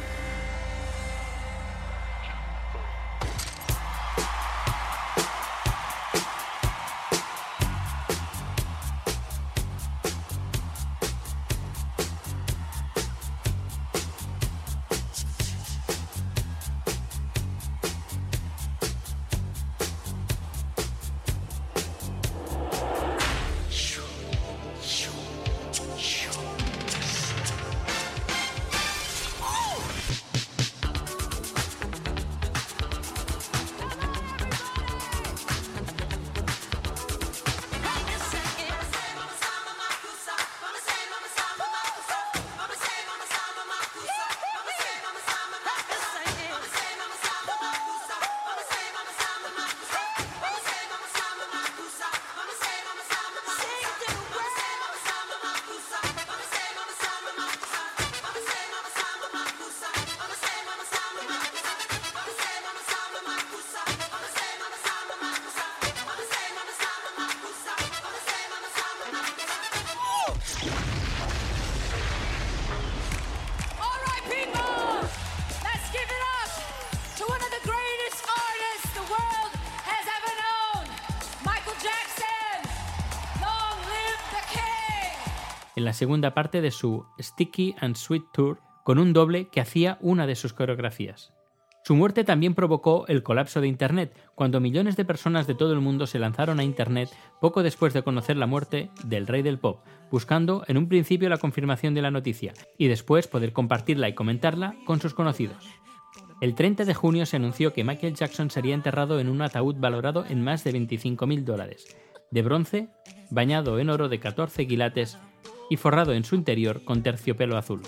en 85.78 85.86
la 85.86 85.94
segunda 85.94 86.34
parte 86.34 86.60
de 86.60 86.72
su 86.72 87.06
Sticky 87.20 87.76
and 87.80 87.96
Sweet 87.96 88.24
Tour 88.34 88.60
con 88.84 88.98
un 88.98 89.14
doble 89.14 89.48
que 89.50 89.62
hacía 89.62 90.00
una 90.02 90.26
de 90.26 90.36
sus 90.36 90.52
coreografías. 90.52 91.34
Su 91.84 91.96
muerte 91.96 92.24
también 92.24 92.56
provocó 92.56 93.06
el 93.08 93.22
colapso 93.22 93.62
de 93.62 93.68
Internet, 93.68 94.12
cuando 94.34 94.60
millones 94.60 94.98
de 94.98 95.06
personas 95.06 95.46
de 95.46 95.54
todo 95.54 95.74
el 95.74 95.80
mundo 95.80 96.08
se 96.08 96.18
lanzaron 96.18 96.60
a 96.60 96.64
Internet 96.64 97.10
poco 97.40 97.62
después 97.62 97.94
de 97.94 98.02
conocer 98.02 98.38
la 98.38 98.48
muerte 98.48 98.90
del 99.06 99.28
rey 99.28 99.44
del 99.44 99.60
pop, 99.60 99.86
buscando 100.10 100.64
en 100.68 100.80
un 100.80 100.90
principio 100.90 101.30
la 101.30 101.38
confirmación 101.38 101.94
de 101.94 102.02
la 102.02 102.10
noticia 102.10 102.54
y 102.80 102.88
después 102.88 103.28
poder 103.28 103.54
compartirla 103.54 104.10
y 104.10 104.16
comentarla 104.16 104.74
con 104.84 105.00
sus 105.00 105.14
conocidos. 105.14 105.64
El 106.42 106.56
30 106.56 106.86
de 106.86 106.94
junio 106.96 107.28
se 107.28 107.36
anunció 107.36 107.72
que 107.72 107.84
Michael 107.84 108.16
Jackson 108.16 108.50
sería 108.50 108.74
enterrado 108.74 109.20
en 109.20 109.30
un 109.30 109.44
ataúd 109.44 109.76
valorado 109.76 110.26
en 110.28 110.44
más 110.44 110.64
de 110.64 110.74
25.000 110.74 111.44
dólares, 111.44 111.86
de 112.32 112.42
bronce, 112.42 112.90
bañado 113.30 113.78
en 113.78 113.92
oro 113.92 114.10
de 114.10 114.20
14 114.20 114.68
quilates 114.68 115.20
y 115.70 115.78
forrado 115.78 116.14
en 116.14 116.24
su 116.24 116.36
interior 116.36 116.84
con 116.84 117.04
terciopelo 117.04 117.58
azul, 117.58 117.82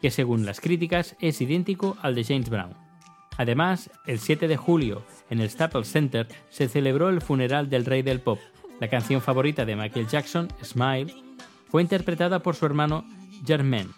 que 0.00 0.10
según 0.10 0.46
las 0.46 0.60
críticas 0.60 1.16
es 1.20 1.40
idéntico 1.40 1.96
al 2.02 2.14
de 2.14 2.24
James 2.24 2.50
Brown. 2.50 2.74
Además, 3.38 3.90
el 4.06 4.18
7 4.18 4.48
de 4.48 4.56
julio, 4.56 5.02
en 5.28 5.40
el 5.40 5.50
Staples 5.50 5.90
Center, 5.90 6.28
se 6.48 6.68
celebró 6.68 7.08
el 7.08 7.20
funeral 7.20 7.68
del 7.68 7.84
rey 7.84 8.02
del 8.02 8.20
pop. 8.20 8.38
La 8.80 8.88
canción 8.88 9.20
favorita 9.20 9.64
de 9.64 9.76
Michael 9.76 10.08
Jackson, 10.08 10.48
Smile, 10.62 11.14
fue 11.68 11.82
interpretada 11.82 12.40
por 12.40 12.54
su 12.54 12.64
hermano 12.66 13.04
Jermaine. 13.44 13.90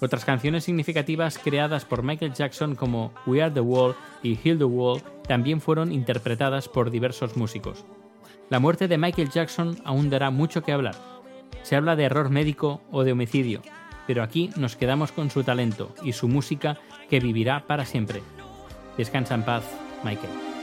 Otras 0.00 0.24
canciones 0.24 0.64
significativas 0.64 1.38
creadas 1.38 1.84
por 1.84 2.02
Michael 2.02 2.34
Jackson 2.34 2.74
como 2.74 3.12
We 3.26 3.42
Are 3.42 3.52
the 3.52 3.60
Wall 3.60 3.94
y 4.22 4.36
Heal 4.36 4.58
the 4.58 4.64
Wall 4.64 5.02
también 5.26 5.60
fueron 5.60 5.92
interpretadas 5.92 6.68
por 6.68 6.90
diversos 6.90 7.36
músicos. 7.36 7.84
La 8.50 8.60
muerte 8.60 8.88
de 8.88 8.98
Michael 8.98 9.30
Jackson 9.30 9.78
aún 9.84 10.10
dará 10.10 10.30
mucho 10.30 10.62
que 10.62 10.72
hablar. 10.72 11.13
Se 11.62 11.76
habla 11.76 11.96
de 11.96 12.04
error 12.04 12.30
médico 12.30 12.82
o 12.90 13.04
de 13.04 13.12
homicidio, 13.12 13.62
pero 14.06 14.22
aquí 14.22 14.50
nos 14.56 14.76
quedamos 14.76 15.12
con 15.12 15.30
su 15.30 15.44
talento 15.44 15.94
y 16.02 16.12
su 16.12 16.28
música 16.28 16.78
que 17.08 17.20
vivirá 17.20 17.66
para 17.66 17.84
siempre. 17.84 18.22
Descansa 18.96 19.34
en 19.34 19.44
paz, 19.44 19.64
Michael. 20.04 20.53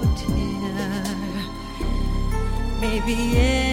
a 0.02 0.08
tear 0.20 0.92
may 2.78 3.00
be 3.06 3.65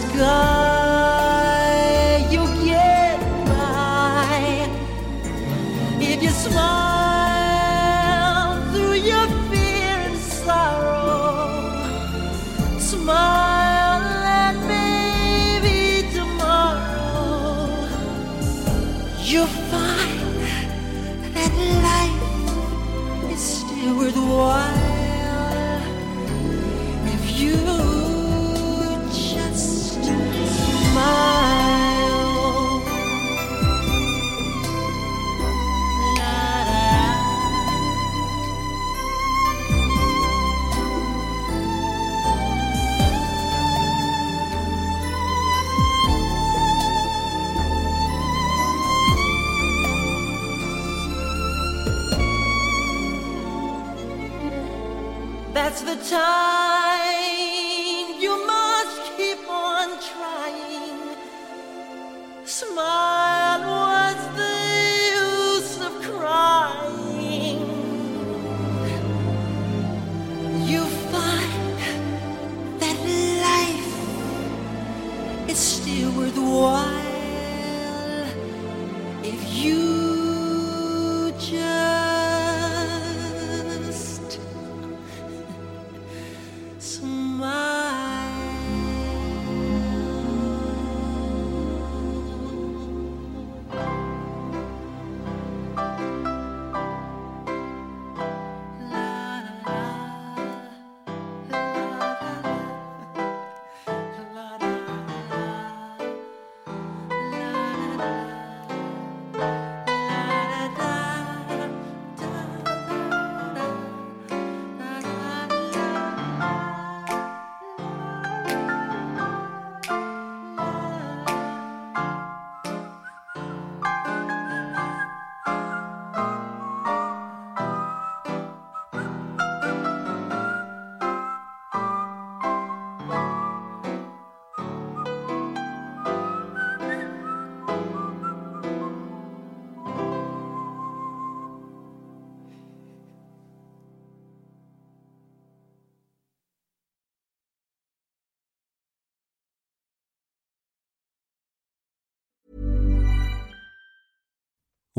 sky 0.00 0.69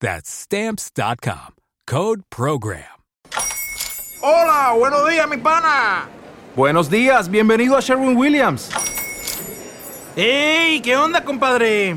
That's 0.00 0.30
Stamps.com. 0.30 1.54
Code 1.86 2.22
PROGRAM. 2.30 2.84
Hola, 4.22 4.74
buenos 4.78 5.08
días, 5.08 5.28
mi 5.28 5.36
pana. 5.36 6.08
Buenos 6.56 6.90
días, 6.90 7.30
bienvenido 7.30 7.76
a 7.76 7.80
Sherwin 7.80 8.16
Williams. 8.16 8.70
¡Ey! 10.16 10.80
¿Qué 10.80 10.96
onda, 10.96 11.24
compadre? 11.24 11.96